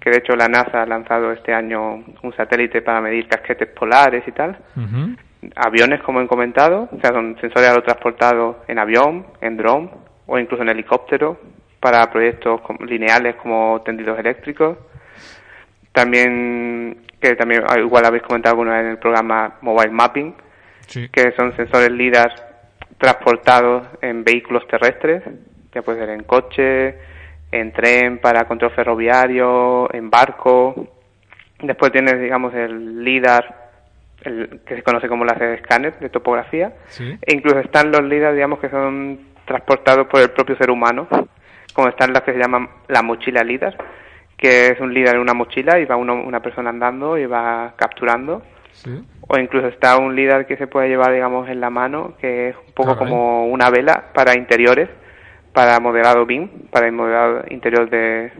que 0.00 0.10
de 0.10 0.16
hecho 0.16 0.34
la 0.34 0.48
NASA 0.48 0.82
ha 0.82 0.86
lanzado 0.86 1.30
este 1.30 1.52
año 1.52 2.02
un 2.22 2.32
satélite 2.36 2.82
para 2.82 3.00
medir 3.00 3.28
casquetes 3.28 3.68
polares 3.68 4.24
y 4.26 4.32
tal. 4.32 4.58
Aviones, 5.54 6.02
como 6.02 6.20
he 6.20 6.26
comentado, 6.26 6.88
o 6.90 7.00
sea, 7.00 7.12
son 7.12 7.38
sensores 7.40 7.70
transportados 7.84 8.56
en 8.66 8.80
avión, 8.80 9.26
en 9.40 9.56
dron 9.56 9.90
o 10.26 10.40
incluso 10.40 10.64
en 10.64 10.70
helicóptero 10.70 11.38
para 11.78 12.10
proyectos 12.10 12.60
lineales 12.80 13.36
como 13.36 13.80
tendidos 13.84 14.18
eléctricos. 14.18 14.76
También, 15.92 17.09
que 17.20 17.36
también 17.36 17.62
ah, 17.66 17.78
igual 17.78 18.04
habéis 18.04 18.22
comentado 18.22 18.54
alguna 18.54 18.76
vez 18.76 18.84
en 18.84 18.90
el 18.92 18.98
programa 18.98 19.56
Mobile 19.60 19.92
Mapping, 19.92 20.34
que 21.12 21.32
son 21.36 21.54
sensores 21.56 21.90
LIDAR 21.90 22.32
transportados 22.98 23.86
en 24.02 24.24
vehículos 24.24 24.66
terrestres, 24.66 25.22
ya 25.74 25.82
puede 25.82 26.00
ser 26.00 26.10
en 26.10 26.24
coche, 26.24 26.96
en 27.52 27.72
tren 27.72 28.18
para 28.18 28.46
control 28.46 28.72
ferroviario, 28.72 29.92
en 29.92 30.10
barco. 30.10 30.88
Después 31.60 31.92
tienes, 31.92 32.20
digamos, 32.20 32.54
el 32.54 33.04
LIDAR, 33.04 33.70
el, 34.22 34.60
que 34.66 34.76
se 34.76 34.82
conoce 34.82 35.08
como 35.08 35.24
láser 35.24 35.54
escáner 35.54 35.98
de 35.98 36.08
topografía. 36.08 36.72
E 36.98 37.34
incluso 37.34 37.58
están 37.60 37.90
los 37.90 38.02
LIDAR, 38.02 38.34
digamos, 38.34 38.58
que 38.58 38.68
son 38.68 39.20
transportados 39.44 40.06
por 40.06 40.20
el 40.20 40.30
propio 40.30 40.56
ser 40.56 40.70
humano, 40.70 41.08
como 41.72 41.88
están 41.88 42.12
las 42.12 42.22
que 42.22 42.32
se 42.32 42.38
llaman 42.38 42.68
la 42.88 43.02
mochila 43.02 43.42
LIDAR, 43.42 43.76
que 44.40 44.68
es 44.68 44.80
un 44.80 44.94
LIDAR 44.94 45.16
en 45.16 45.20
una 45.20 45.34
mochila 45.34 45.78
y 45.78 45.84
va 45.84 45.96
una 45.96 46.40
persona 46.40 46.70
andando 46.70 47.18
y 47.18 47.26
va 47.26 47.74
capturando. 47.76 48.42
O 49.28 49.38
incluso 49.38 49.68
está 49.68 49.98
un 49.98 50.16
LIDAR 50.16 50.46
que 50.46 50.56
se 50.56 50.66
puede 50.66 50.88
llevar, 50.88 51.12
digamos, 51.12 51.48
en 51.50 51.60
la 51.60 51.68
mano, 51.68 52.14
que 52.18 52.48
es 52.48 52.56
un 52.56 52.72
poco 52.72 52.96
como 52.96 53.46
una 53.46 53.68
vela 53.68 54.06
para 54.14 54.34
interiores 54.34 54.88
para 55.52 55.80
modelado 55.80 56.24
BIM, 56.26 56.48
para 56.70 56.86
el 56.86 56.92
modelado 56.92 57.44
interior 57.50 57.90
de, 57.90 58.32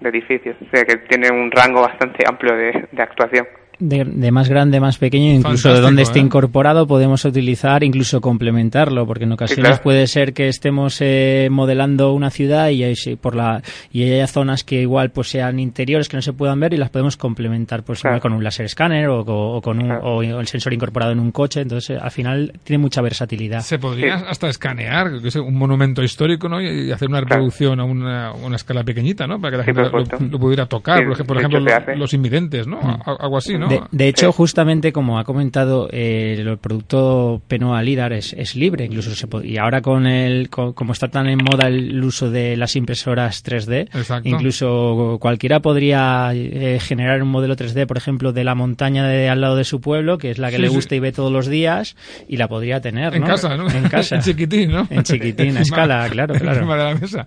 de 0.00 0.08
edificios. 0.08 0.56
O 0.60 0.70
sea 0.74 0.84
que 0.84 0.96
tiene 0.96 1.30
un 1.30 1.50
rango 1.50 1.82
bastante 1.82 2.24
amplio 2.26 2.56
de, 2.56 2.88
de 2.90 3.02
actuación 3.02 3.46
de, 3.78 4.30
más 4.30 4.48
grande, 4.48 4.80
más 4.80 4.98
pequeño, 4.98 5.32
incluso 5.32 5.72
de 5.72 5.80
donde 5.80 6.02
esté 6.02 6.18
¿eh? 6.18 6.22
incorporado, 6.22 6.86
podemos 6.86 7.24
utilizar, 7.24 7.82
incluso 7.84 8.20
complementarlo, 8.20 9.06
porque 9.06 9.24
en 9.24 9.32
ocasiones 9.32 9.80
puede 9.80 10.06
ser 10.06 10.32
que 10.32 10.48
estemos 10.48 11.00
eh, 11.00 11.48
modelando 11.50 12.12
una 12.12 12.30
ciudad 12.30 12.68
y 12.70 12.84
hay, 12.84 12.94
por 13.20 13.34
la, 13.34 13.62
y 13.92 14.04
haya 14.04 14.26
zonas 14.26 14.64
que 14.64 14.80
igual 14.80 15.10
pues 15.10 15.28
sean 15.28 15.58
interiores 15.58 16.08
que 16.08 16.16
no 16.16 16.22
se 16.22 16.32
puedan 16.32 16.60
ver 16.60 16.74
y 16.74 16.76
las 16.76 16.90
podemos 16.90 17.16
complementar 17.16 17.82
pues 17.82 18.02
con 18.20 18.32
un 18.32 18.44
láser 18.44 18.66
escáner 18.66 19.08
o, 19.08 19.60
con 19.62 19.82
un, 19.82 19.90
o 19.90 20.22
el 20.22 20.46
sensor 20.46 20.72
incorporado 20.72 21.12
en 21.12 21.20
un 21.20 21.32
coche, 21.32 21.60
entonces 21.60 21.98
al 22.00 22.10
final 22.10 22.52
tiene 22.64 22.80
mucha 22.80 23.00
versatilidad. 23.02 23.60
Se 23.60 23.78
podría 23.78 24.16
hasta 24.28 24.48
escanear 24.48 25.12
un 25.36 25.58
monumento 25.58 26.02
histórico 26.02 26.48
¿no? 26.48 26.60
y 26.60 26.90
hacer 26.92 27.08
una 27.08 27.20
reproducción 27.20 27.80
a 27.80 27.84
una, 27.84 28.32
una, 28.32 28.56
escala 28.56 28.84
pequeñita, 28.84 29.26
¿no? 29.26 29.40
para 29.40 29.52
que 29.52 29.58
la 29.58 29.64
gente 29.64 29.82
lo, 30.30 30.38
pudiera 30.38 30.66
tocar, 30.66 31.04
por 31.26 31.38
ejemplo, 31.38 31.60
los, 31.96 32.14
invidentes, 32.14 32.66
¿no? 32.66 32.80
Mm. 32.80 33.02
Algo 33.20 33.38
así, 33.38 33.58
¿no? 33.58 33.68
De, 33.90 34.08
hecho, 34.08 34.32
justamente 34.32 34.92
como 34.92 35.18
ha 35.18 35.24
comentado, 35.24 35.88
eh, 35.90 36.36
el 36.38 36.58
producto 36.58 37.42
Penoa 37.48 37.82
Lidar 37.82 38.12
es, 38.12 38.32
es 38.32 38.56
libre, 38.56 38.84
incluso 38.84 39.14
se 39.14 39.26
y 39.44 39.56
ahora 39.56 39.82
con 39.82 40.06
el 40.06 40.48
como 40.50 40.92
está 40.92 41.08
tan 41.08 41.28
en 41.28 41.38
moda 41.38 41.68
el 41.68 42.02
uso 42.02 42.30
de 42.30 42.56
las 42.56 42.76
impresoras 42.76 43.44
3D, 43.44 43.88
incluso 44.24 45.18
cualquiera 45.20 45.60
podría 45.60 46.30
eh, 46.34 46.78
generar 46.80 47.22
un 47.22 47.28
modelo 47.28 47.56
3D, 47.56 47.86
por 47.86 47.96
ejemplo, 47.96 48.32
de 48.32 48.44
la 48.44 48.54
montaña 48.54 49.06
de 49.06 49.28
al 49.28 49.40
lado 49.40 49.56
de 49.56 49.64
su 49.64 49.80
pueblo, 49.80 50.18
que 50.18 50.30
es 50.30 50.38
la 50.38 50.50
que 50.50 50.58
le 50.58 50.68
gusta 50.68 50.94
y 50.94 51.00
ve 51.00 51.12
todos 51.12 51.32
los 51.32 51.46
días, 51.46 51.96
y 52.28 52.36
la 52.36 52.48
podría 52.48 52.80
tener, 52.80 53.14
En 53.14 53.22
casa, 53.22 53.56
¿no? 53.56 53.70
En 53.70 53.88
casa. 53.88 54.14
en 54.16 54.22
chiquitín, 54.22 54.72
¿no? 54.72 54.86
En 54.90 55.02
chiquitín, 55.02 55.56
a 55.56 55.60
escala, 55.62 56.08
claro, 56.08 56.34
claro. 56.34 56.66
De 56.66 56.76
la 56.76 56.94
mesa. 56.94 57.26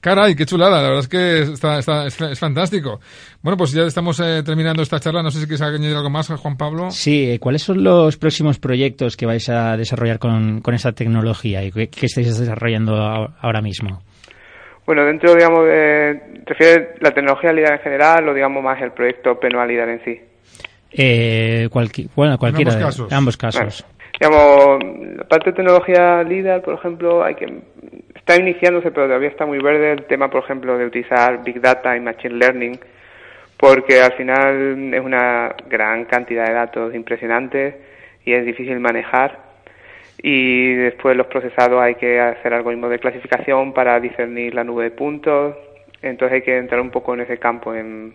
Caray, 0.00 0.36
qué 0.36 0.46
chulada, 0.46 0.82
la 0.82 0.88
verdad 0.88 1.00
es 1.00 1.08
que 1.08 1.40
está, 1.52 1.78
está, 1.78 2.06
es 2.06 2.38
fantástico. 2.38 3.00
Bueno, 3.42 3.56
pues 3.56 3.72
ya 3.72 3.82
estamos 3.82 4.20
eh, 4.20 4.42
terminando 4.44 4.82
esta 4.82 5.00
charla. 5.00 5.22
No 5.22 5.30
sé 5.30 5.40
si 5.40 5.46
quieres 5.46 5.62
añadir 5.76 5.96
algo 5.96 6.10
más, 6.10 6.28
Juan 6.28 6.56
Pablo. 6.56 6.90
Sí, 6.90 7.30
eh, 7.30 7.38
¿cuáles 7.38 7.62
son 7.62 7.82
los 7.82 8.16
próximos 8.16 8.58
proyectos 8.58 9.16
que 9.16 9.26
vais 9.26 9.48
a 9.48 9.76
desarrollar 9.76 10.18
con, 10.18 10.60
con 10.60 10.74
esta 10.74 10.92
tecnología 10.92 11.62
y 11.62 11.70
qué, 11.70 11.88
estáis 12.02 12.38
desarrollando 12.38 12.94
ahora 13.40 13.60
mismo? 13.60 14.00
Bueno, 14.86 15.04
dentro, 15.04 15.34
digamos, 15.34 15.64
de, 15.64 16.42
¿refieres 16.44 17.00
la 17.00 17.10
tecnología 17.10 17.52
LIDAR 17.52 17.74
en 17.74 17.80
general 17.80 18.28
o, 18.28 18.34
digamos, 18.34 18.62
más 18.62 18.80
el 18.82 18.92
proyecto 18.92 19.38
Penua 19.38 19.66
LIDAR 19.66 19.88
en 19.88 20.04
sí? 20.04 20.20
Eh, 20.92 21.68
bueno, 22.14 22.38
cualquiera 22.38 22.72
ambos 22.72 22.84
casos. 22.84 23.08
De, 23.08 23.16
ambos 23.16 23.36
casos. 23.36 23.86
digamos, 24.18 24.78
la 25.16 25.24
parte 25.24 25.50
de 25.50 25.56
tecnología 25.56 26.22
LIDAR, 26.22 26.62
por 26.62 26.74
ejemplo, 26.74 27.24
hay 27.24 27.34
que 27.34 27.46
está 28.26 28.40
iniciándose, 28.40 28.90
pero 28.90 29.06
todavía 29.06 29.28
está 29.28 29.46
muy 29.46 29.58
verde 29.58 29.92
el 29.92 30.04
tema, 30.06 30.28
por 30.28 30.42
ejemplo, 30.42 30.76
de 30.76 30.86
utilizar 30.86 31.44
Big 31.44 31.60
Data 31.60 31.96
y 31.96 32.00
Machine 32.00 32.34
Learning, 32.34 32.78
porque 33.58 34.00
al 34.00 34.12
final 34.12 34.94
es 34.94 35.00
una 35.00 35.54
gran 35.68 36.04
cantidad 36.04 36.46
de 36.46 36.52
datos 36.52 36.94
impresionantes 36.94 37.74
y 38.24 38.32
es 38.32 38.44
difícil 38.44 38.78
manejar. 38.80 39.46
Y 40.18 40.74
después 40.74 41.16
los 41.16 41.26
procesados 41.26 41.80
hay 41.80 41.94
que 41.94 42.20
hacer 42.20 42.52
algoritmos 42.52 42.90
de 42.90 42.98
clasificación 42.98 43.72
para 43.72 43.98
discernir 44.00 44.54
la 44.54 44.64
nube 44.64 44.84
de 44.84 44.90
puntos. 44.90 45.56
Entonces 46.02 46.36
hay 46.36 46.42
que 46.42 46.56
entrar 46.56 46.80
un 46.80 46.90
poco 46.90 47.14
en 47.14 47.20
ese 47.20 47.38
campo. 47.38 47.74
En, 47.74 48.14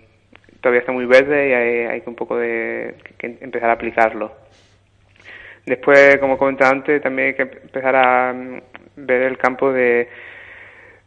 todavía 0.60 0.82
está 0.82 0.92
muy 0.92 1.06
verde 1.06 1.50
y 1.50 1.54
hay, 1.54 2.02
que 2.02 2.10
un 2.10 2.16
poco 2.16 2.38
de 2.38 2.96
que 3.18 3.38
empezar 3.42 3.70
a 3.70 3.74
aplicarlo. 3.74 4.32
Después, 5.66 6.18
como 6.18 6.38
comentaba 6.38 6.72
antes, 6.72 7.02
también 7.02 7.30
hay 7.30 7.34
que 7.36 7.44
empezar 7.44 7.96
a 7.96 8.34
ver 8.96 9.22
el 9.22 9.38
campo 9.38 9.72
de, 9.72 10.08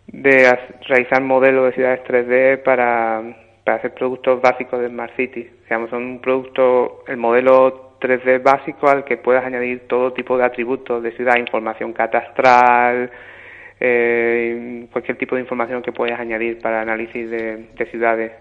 de 0.07 0.59
realizar 0.87 1.23
modelos 1.23 1.67
de 1.67 1.73
ciudades 1.73 2.01
3D 2.05 2.63
para, 2.63 3.23
para 3.65 3.79
hacer 3.79 3.95
productos 3.95 4.41
básicos 4.43 4.81
de 4.81 4.89
Smart 4.89 5.17
City. 5.17 5.49
Digamos, 5.65 5.91
son 5.91 6.05
un 6.05 6.21
producto, 6.21 7.03
el 7.09 7.17
modelo 7.17 7.99
3D 7.99 8.43
básico 8.43 8.89
al 8.89 9.05
que 9.05 9.17
puedas 9.17 9.45
añadir 9.45 9.89
todo 9.89 10.13
tipo 10.13 10.37
de 10.37 10.45
atributos 10.45 11.03
de 11.03 11.13
ciudad, 11.13 11.39
información 11.39 11.95
catastral, 11.95 13.11
eh, 13.81 14.87
cualquier 14.93 15.17
tipo 15.17 15.35
de 15.35 15.41
información 15.41 15.83
que 15.83 15.93
puedas 15.93 16.21
añadir 16.21 16.61
para 16.61 16.83
análisis 16.83 17.31
de, 17.31 17.69
de 17.75 17.87
ciudades. 17.87 18.33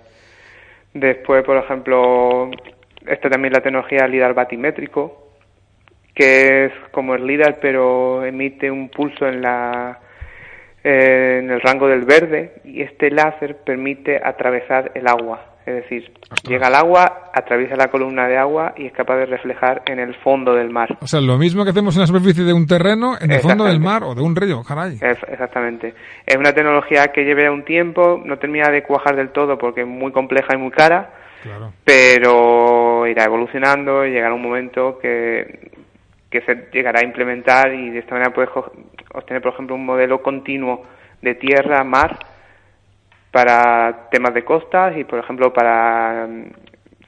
Después, 0.93 1.43
por 1.43 1.57
ejemplo, 1.57 2.51
está 3.07 3.29
también 3.29 3.53
la 3.53 3.62
tecnología 3.62 4.07
LIDAR 4.07 4.33
batimétrico, 4.33 5.29
que 6.13 6.65
es 6.65 6.73
como 6.91 7.15
el 7.15 7.25
LIDAR 7.25 7.59
pero 7.62 8.23
emite 8.23 8.69
un 8.69 8.89
pulso 8.89 9.27
en 9.27 9.41
la 9.41 9.99
eh, 10.84 11.39
en 11.39 11.50
el 11.50 11.62
rango 11.62 11.88
del 11.88 12.06
verde 12.06 12.56
y 12.65 12.82
este 12.82 13.10
láser 13.10 13.58
permite 13.63 14.19
atravesar 14.24 14.91
el 14.96 15.08
agua, 15.08 15.54
es 15.65 15.76
decir, 15.76 16.12
llega 16.46 16.67
al 16.67 16.76
agua, 16.76 17.32
atraviesa 17.34 17.78
la 17.78 17.88
columna 17.88 18.28
de 18.28 18.38
agua 18.38 18.74
y 18.76 18.88
es 18.88 18.91
capaz 18.91 19.15
de 19.15 19.26
reflejar 19.26 19.82
en 19.86 20.00
el 20.00 20.13
fondo 20.15 20.54
del 20.54 20.69
mar. 20.69 20.98
O 21.02 21.08
sea, 21.08 21.22
lo 21.22 21.38
mismo 21.38 21.63
que 21.63 21.69
hacemos 21.69 21.96
en 21.96 22.02
la 22.02 22.08
superficie 22.08 22.43
de 22.43 22.52
un 22.52 22.67
terreno, 22.67 23.13
en 23.19 23.32
el 23.32 23.39
fondo 23.39 23.63
del 23.63 23.80
mar 23.80 24.04
o 24.04 24.13
de 24.13 24.22
un 24.22 24.36
río, 24.36 24.62
caray. 24.62 25.00
exactamente. 25.02 25.93
Es 26.26 26.36
una 26.36 26.52
tecnología 26.52 27.08
que 27.13 27.24
lleva 27.24 27.50
un 27.50 27.63
tiempo, 27.63 28.22
no 28.26 28.38
termina 28.38 28.69
de 28.69 28.84
cuajar 28.84 29.15
del 29.15 29.30
todo 29.30 29.58
porque 29.58 29.82
es 29.82 29.88
muy 29.88 30.12
compleja 30.12 30.54
y 30.54 30.58
muy 30.58 30.72
cara, 30.72 31.12
pero 31.86 33.08
irá 33.08 33.24
evolucionando 33.24 34.06
y 34.06 34.12
llegará 34.12 34.34
un 34.34 34.41
momento 34.41 35.00
que 35.00 35.72
que 36.34 36.41
se 36.41 36.67
llegará 36.74 37.02
a 37.02 37.06
implementar 37.06 37.72
y 37.76 37.91
de 37.91 38.00
esta 38.00 38.15
manera 38.15 38.34
puedes 38.34 38.50
obtener, 39.13 39.39
por 39.39 39.54
ejemplo, 39.54 39.76
un 39.76 39.86
modelo 39.86 40.24
continuo 40.24 40.84
de 41.22 41.36
tierra, 41.36 41.84
mar, 41.84 42.17
para 43.30 44.10
temas 44.10 44.34
de 44.34 44.43
costas 44.43 44.98
y, 44.98 45.04
por 45.04 45.19
ejemplo, 45.19 45.54
para 45.54 46.26
mm, 46.28 46.46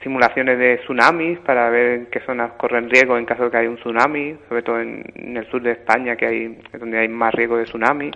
simulaciones 0.04 0.60
de 0.60 0.78
tsunamis, 0.78 1.40
para 1.40 1.72
ver 1.72 1.92
en 1.94 2.06
qué 2.06 2.20
zonas 2.20 2.52
corren 2.52 2.88
riesgo 2.88 3.18
en 3.18 3.26
caso 3.26 3.46
de 3.46 3.50
que 3.50 3.58
haya 3.58 3.70
un 3.70 3.78
tsunami, 3.78 4.38
sobre 4.48 4.62
todo 4.62 4.80
en, 4.80 5.04
en 5.16 5.38
el 5.38 5.50
sur 5.50 5.60
de 5.64 5.72
España, 5.72 6.16
que 6.16 6.28
hay 6.28 6.62
donde 6.78 7.00
hay 7.00 7.08
más 7.08 7.34
riesgo 7.34 7.58
de 7.58 7.64
tsunami. 7.64 8.12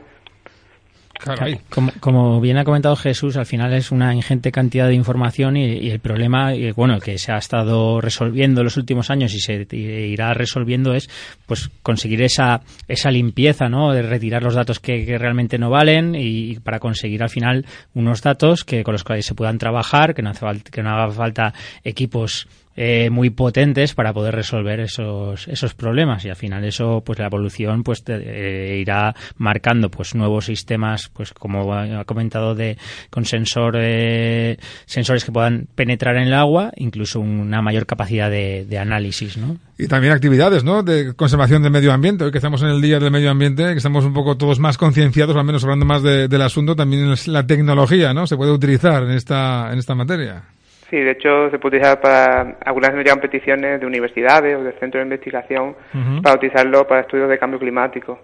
Como, 1.70 1.92
como, 2.00 2.40
bien 2.40 2.58
ha 2.58 2.64
comentado 2.64 2.96
Jesús, 2.96 3.36
al 3.36 3.46
final 3.46 3.74
es 3.74 3.92
una 3.92 4.16
ingente 4.16 4.52
cantidad 4.52 4.88
de 4.88 4.94
información 4.94 5.58
y, 5.58 5.90
el 5.90 6.00
problema, 6.00 6.56
y 6.56 6.72
bueno, 6.72 7.00
que 7.00 7.18
se 7.18 7.34
ha 7.34 7.38
estado 7.38 8.00
resolviendo 8.00 8.62
en 8.62 8.66
los 8.66 8.78
últimos 8.78 9.10
años 9.10 9.34
y 9.34 9.40
se 9.40 9.68
irá 9.76 10.34
resolviendo 10.34 10.94
es, 10.94 11.10
pues, 11.46 11.70
conseguir 11.84 12.22
esa 12.22 12.62
esa 12.88 13.12
limpieza, 13.12 13.68
¿no? 13.68 13.92
De 13.92 14.02
retirar 14.02 14.44
los 14.44 14.56
datos 14.56 14.80
que, 14.80 15.18
realmente 15.20 15.58
no 15.58 15.70
valen 15.70 16.16
y, 16.16 16.60
para 16.60 16.80
conseguir 16.80 17.22
al 17.22 17.30
final 17.30 17.66
unos 17.94 18.22
datos 18.22 18.64
que 18.64 18.84
con 18.84 18.94
los 18.94 19.04
cuales 19.04 19.26
se 19.26 19.36
puedan 19.36 19.58
trabajar, 19.58 20.16
que 20.16 20.22
no 20.22 20.30
hace 20.30 20.46
que 20.72 20.82
no 20.82 20.92
haga 20.92 21.12
falta 21.12 21.54
equipos 21.84 22.48
eh, 22.76 23.10
muy 23.10 23.30
potentes 23.30 23.94
para 23.94 24.14
poder 24.14 24.36
resolver 24.36 24.80
esos, 24.80 25.48
esos 25.48 25.74
problemas 25.74 26.24
y 26.24 26.30
al 26.30 26.36
final 26.36 26.64
eso 26.64 27.02
pues 27.06 27.20
la 27.20 27.26
evolución 27.26 27.84
pues 27.84 28.04
eh, 28.08 28.78
irá 28.80 29.14
marcando 29.38 29.90
pues 29.90 30.16
nuevos 30.16 30.46
sistemas 30.46 31.10
pues 31.10 31.34
como 31.34 31.74
ha 31.74 32.06
comentado 32.06 32.56
de 32.56 32.78
con 33.10 33.26
sensor 33.26 33.76
eh, 33.78 34.58
sensores 34.86 35.26
que 35.26 35.32
puedan 35.32 35.68
penetrar 35.76 36.16
en 36.18 36.28
el 36.28 36.34
agua 36.34 36.72
incluso 36.78 37.20
una 37.20 37.62
mayor 37.62 37.86
capacidad 37.86 38.30
de, 38.30 38.80
análisis 38.80 39.36
¿no? 39.36 39.58
y 39.78 39.88
también 39.88 40.14
actividades 40.14 40.64
¿no? 40.64 40.84
de 40.84 41.14
conservación 41.16 41.62
del 41.64 41.72
medio 41.72 41.92
ambiente 41.92 42.24
hoy 42.24 42.32
que 42.32 42.38
estamos 42.38 42.62
en 42.62 42.70
el 42.70 42.82
día 42.82 43.00
del 43.00 43.12
medio 43.12 43.30
ambiente 43.30 43.64
que 43.64 43.78
estamos 43.78 44.06
un 44.06 44.14
poco 44.14 44.38
todos 44.38 44.60
más 44.60 44.78
concienciados 44.78 45.36
al 45.36 45.44
menos 45.44 45.64
hablando 45.64 45.86
más 45.86 46.02
del 46.02 46.42
asunto 46.42 46.78
también 46.78 47.14
la 47.26 47.46
tecnología 47.46 48.14
no 48.14 48.26
se 48.26 48.38
puede 48.38 48.52
utilizar 48.52 49.04
en 49.04 49.12
esta 49.12 49.74
en 49.74 49.80
esta 49.80 49.96
materia 49.96 50.44
Sí, 50.90 50.98
de 50.98 51.12
hecho 51.12 51.52
se 51.52 51.60
puede 51.60 51.78
utilizar 51.78 52.02
para, 52.02 52.58
algunas 52.66 52.94
me 52.94 53.04
llegan 53.04 53.20
peticiones 53.20 53.80
de 53.80 53.86
universidades 53.86 54.58
o 54.58 54.64
de 54.64 54.72
centros 54.74 55.02
de 55.02 55.04
investigación 55.04 55.76
para 56.24 56.36
utilizarlo 56.36 56.88
para 56.88 57.02
estudios 57.02 57.30
de 57.30 57.38
cambio 57.38 57.60
climático. 57.60 58.20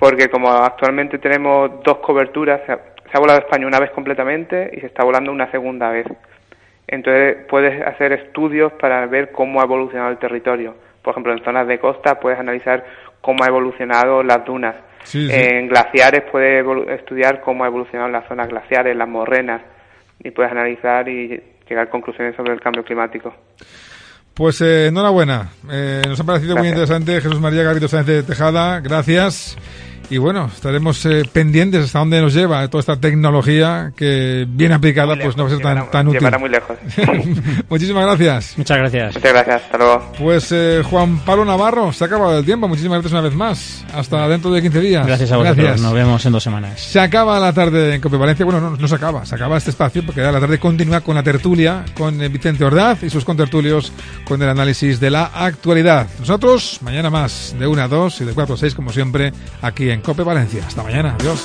Porque 0.00 0.28
como 0.28 0.50
actualmente 0.50 1.18
tenemos 1.18 1.82
dos 1.84 1.98
coberturas, 1.98 2.60
se 2.66 2.72
ha, 2.72 3.20
volado 3.20 3.38
España 3.38 3.68
una 3.68 3.78
vez 3.78 3.90
completamente 3.92 4.70
y 4.76 4.80
se 4.80 4.86
está 4.86 5.04
volando 5.04 5.30
una 5.30 5.48
segunda 5.52 5.90
vez. 5.90 6.06
Entonces 6.88 7.36
puedes 7.48 7.86
hacer 7.86 8.12
estudios 8.12 8.72
para 8.72 9.06
ver 9.06 9.30
cómo 9.30 9.60
ha 9.60 9.64
evolucionado 9.64 10.10
el 10.10 10.18
territorio. 10.18 10.74
Por 11.02 11.12
ejemplo, 11.12 11.32
en 11.32 11.44
zonas 11.44 11.68
de 11.68 11.78
costa 11.78 12.18
puedes 12.18 12.40
analizar 12.40 12.84
cómo 13.20 13.44
ha 13.44 13.46
evolucionado 13.46 14.24
las 14.24 14.44
dunas. 14.44 14.74
En 15.14 15.68
glaciares 15.68 16.22
puedes 16.32 16.66
estudiar 16.88 17.40
cómo 17.42 17.62
ha 17.62 17.68
evolucionado 17.68 18.10
las 18.10 18.26
zonas 18.26 18.48
glaciares, 18.48 18.96
las 18.96 19.08
morrenas, 19.08 19.62
y 20.22 20.30
puedes 20.32 20.50
analizar 20.50 21.08
y 21.08 21.40
llegar 21.68 21.88
a 21.88 21.90
conclusiones 21.90 22.34
sobre 22.36 22.52
el 22.52 22.60
cambio 22.60 22.84
climático. 22.84 23.34
Pues 24.34 24.60
eh, 24.60 24.86
enhorabuena. 24.86 25.50
Eh, 25.70 26.02
nos 26.06 26.20
ha 26.20 26.24
parecido 26.24 26.56
muy 26.56 26.68
interesante 26.68 27.20
Jesús 27.20 27.40
María 27.40 27.64
Garrido 27.64 27.88
Sánchez 27.88 28.14
de 28.14 28.22
Tejada. 28.22 28.78
Gracias. 28.80 29.56
Y 30.10 30.16
bueno, 30.16 30.50
estaremos 30.54 31.04
eh, 31.04 31.22
pendientes 31.30 31.84
hasta 31.84 31.98
dónde 31.98 32.20
nos 32.20 32.32
lleva 32.32 32.66
toda 32.68 32.80
esta 32.80 32.96
tecnología 32.96 33.92
que 33.94 34.46
bien 34.48 34.72
aplicada 34.72 35.16
pues 35.16 35.36
no 35.36 35.44
va 35.44 35.50
a 35.50 35.52
ser 35.52 35.62
tan, 35.62 35.90
tan 35.90 36.08
útil. 36.08 36.38
muy 36.40 36.48
lejos. 36.48 36.76
Muchísimas 37.68 38.06
gracias. 38.06 38.56
Muchas 38.56 38.78
gracias. 38.78 39.14
Muchas 39.14 39.32
gracias. 39.32 39.62
Hasta 39.64 39.78
luego. 39.78 40.12
Pues 40.18 40.50
eh, 40.52 40.82
Juan 40.88 41.18
Pablo 41.18 41.44
Navarro, 41.44 41.92
se 41.92 42.04
ha 42.04 42.06
acabado 42.06 42.38
el 42.38 42.44
tiempo. 42.44 42.68
Muchísimas 42.68 42.96
gracias 42.96 43.12
una 43.12 43.20
vez 43.28 43.34
más. 43.34 43.84
Hasta 43.92 44.26
dentro 44.28 44.50
de 44.50 44.62
15 44.62 44.80
días. 44.80 45.06
Gracias 45.06 45.30
a 45.32 45.36
vosotros. 45.36 45.80
Nos 45.80 45.92
vemos 45.92 46.24
en 46.24 46.32
dos 46.32 46.42
semanas. 46.42 46.80
Se 46.80 47.00
acaba 47.00 47.38
la 47.38 47.52
tarde 47.52 47.94
en 47.94 48.00
Cope 48.00 48.16
Valencia. 48.16 48.46
Bueno, 48.46 48.60
no, 48.60 48.76
no 48.76 48.88
se 48.88 48.94
acaba. 48.94 49.26
Se 49.26 49.34
acaba 49.34 49.58
este 49.58 49.70
espacio 49.70 50.04
porque 50.06 50.22
la 50.22 50.40
tarde 50.40 50.58
continúa 50.58 51.02
con 51.02 51.16
la 51.16 51.22
tertulia 51.22 51.84
con 51.94 52.20
eh, 52.22 52.28
Vicente 52.28 52.64
Ordaz 52.64 53.02
y 53.02 53.10
sus 53.10 53.24
contertulios 53.24 53.92
con 54.24 54.40
el 54.42 54.48
análisis 54.48 55.00
de 55.00 55.10
la 55.10 55.24
actualidad. 55.34 56.06
Nosotros, 56.18 56.78
mañana 56.82 57.10
más, 57.10 57.54
de 57.58 57.66
1 57.66 57.82
a 57.82 57.88
2 57.88 58.20
y 58.22 58.24
de 58.24 58.32
4 58.32 58.54
a 58.54 58.58
6, 58.58 58.74
como 58.74 58.92
siempre, 58.92 59.32
aquí 59.60 59.90
en 59.98 60.02
Cope 60.02 60.22
Valencia. 60.22 60.64
Hasta 60.66 60.82
mañana. 60.82 61.16
Adiós. 61.18 61.44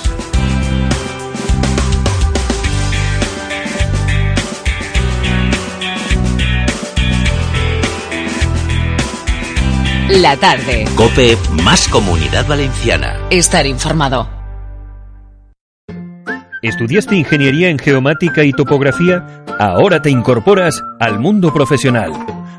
La 10.10 10.36
tarde. 10.36 10.84
Cope 10.94 11.36
más 11.64 11.88
comunidad 11.88 12.46
valenciana. 12.46 13.16
Estar 13.30 13.66
informado. 13.66 14.28
¿Estudiaste 16.62 17.16
ingeniería 17.16 17.68
en 17.68 17.78
geomática 17.78 18.44
y 18.44 18.52
topografía? 18.52 19.44
Ahora 19.58 20.00
te 20.00 20.10
incorporas 20.10 20.82
al 21.00 21.18
mundo 21.18 21.52
profesional. 21.52 22.12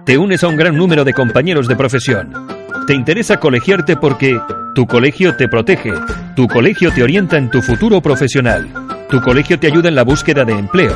Te 0.06 0.18
unes 0.18 0.44
a 0.44 0.48
un 0.48 0.58
gran 0.58 0.76
número 0.76 1.04
de 1.04 1.14
compañeros 1.14 1.68
de 1.68 1.76
profesión. 1.76 2.55
Te 2.88 2.94
interesa 2.94 3.38
colegiarte 3.38 3.96
porque 3.96 4.40
tu 4.76 4.86
colegio 4.86 5.36
te 5.36 5.48
protege, 5.48 5.92
tu 6.36 6.48
colegio 6.48 6.92
te 6.92 7.02
orienta 7.02 7.38
en 7.38 7.50
tu 7.50 7.62
futuro 7.62 8.02
profesional, 8.02 8.68
tu 9.10 9.22
colegio 9.22 9.58
te 9.60 9.68
ayuda 9.68 9.90
en 9.90 9.96
la 9.96 10.04
búsqueda 10.04 10.46
de 10.46 10.54
empleo, 10.54 10.96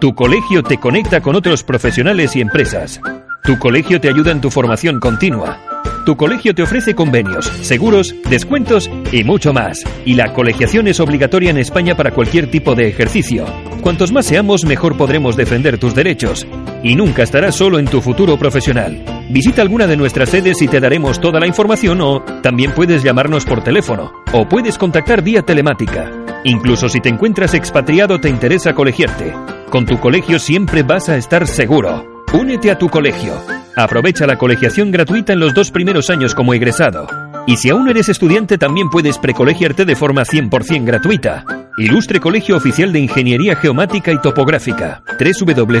tu 0.00 0.14
colegio 0.14 0.62
te 0.62 0.78
conecta 0.78 1.20
con 1.22 1.36
otros 1.36 1.62
profesionales 1.62 2.36
y 2.36 2.42
empresas, 2.42 3.00
tu 3.42 3.58
colegio 3.58 4.00
te 4.00 4.08
ayuda 4.08 4.32
en 4.32 4.42
tu 4.42 4.50
formación 4.50 5.00
continua. 5.00 5.69
Tu 6.10 6.16
colegio 6.16 6.52
te 6.56 6.64
ofrece 6.64 6.96
convenios, 6.96 7.46
seguros, 7.62 8.16
descuentos 8.28 8.90
y 9.12 9.22
mucho 9.22 9.52
más. 9.52 9.84
Y 10.04 10.14
la 10.14 10.32
colegiación 10.32 10.88
es 10.88 10.98
obligatoria 10.98 11.50
en 11.50 11.58
España 11.58 11.96
para 11.96 12.10
cualquier 12.10 12.50
tipo 12.50 12.74
de 12.74 12.88
ejercicio. 12.88 13.46
Cuantos 13.80 14.10
más 14.10 14.26
seamos, 14.26 14.64
mejor 14.64 14.96
podremos 14.96 15.36
defender 15.36 15.78
tus 15.78 15.94
derechos. 15.94 16.48
Y 16.82 16.96
nunca 16.96 17.22
estarás 17.22 17.54
solo 17.54 17.78
en 17.78 17.86
tu 17.86 18.00
futuro 18.00 18.36
profesional. 18.36 19.04
Visita 19.30 19.62
alguna 19.62 19.86
de 19.86 19.96
nuestras 19.96 20.30
sedes 20.30 20.60
y 20.62 20.66
te 20.66 20.80
daremos 20.80 21.20
toda 21.20 21.38
la 21.38 21.46
información 21.46 22.00
o 22.00 22.22
también 22.42 22.72
puedes 22.72 23.04
llamarnos 23.04 23.44
por 23.44 23.62
teléfono 23.62 24.10
o 24.32 24.48
puedes 24.48 24.78
contactar 24.78 25.22
vía 25.22 25.42
telemática. 25.42 26.10
Incluso 26.42 26.88
si 26.88 27.00
te 27.00 27.08
encuentras 27.08 27.54
expatriado 27.54 28.18
te 28.18 28.28
interesa 28.28 28.72
colegiarte. 28.72 29.32
Con 29.70 29.86
tu 29.86 30.00
colegio 30.00 30.40
siempre 30.40 30.82
vas 30.82 31.08
a 31.08 31.16
estar 31.16 31.46
seguro. 31.46 32.09
Únete 32.32 32.70
a 32.70 32.78
tu 32.78 32.88
colegio. 32.88 33.34
Aprovecha 33.74 34.24
la 34.26 34.38
colegiación 34.38 34.92
gratuita 34.92 35.32
en 35.32 35.40
los 35.40 35.52
dos 35.52 35.70
primeros 35.70 36.10
años 36.10 36.34
como 36.34 36.54
egresado. 36.54 37.08
Y 37.46 37.56
si 37.56 37.70
aún 37.70 37.88
eres 37.88 38.08
estudiante 38.08 38.56
también 38.56 38.88
puedes 38.88 39.18
precolegiarte 39.18 39.84
de 39.84 39.96
forma 39.96 40.22
100% 40.22 40.84
gratuita. 40.84 41.44
Ilustre 41.76 42.20
Colegio 42.20 42.56
Oficial 42.56 42.92
de 42.92 43.00
Ingeniería 43.00 43.56
Geomática 43.56 44.12
y 44.12 44.20
Topográfica. 44.20 45.02
www.coigt.com 45.18 45.80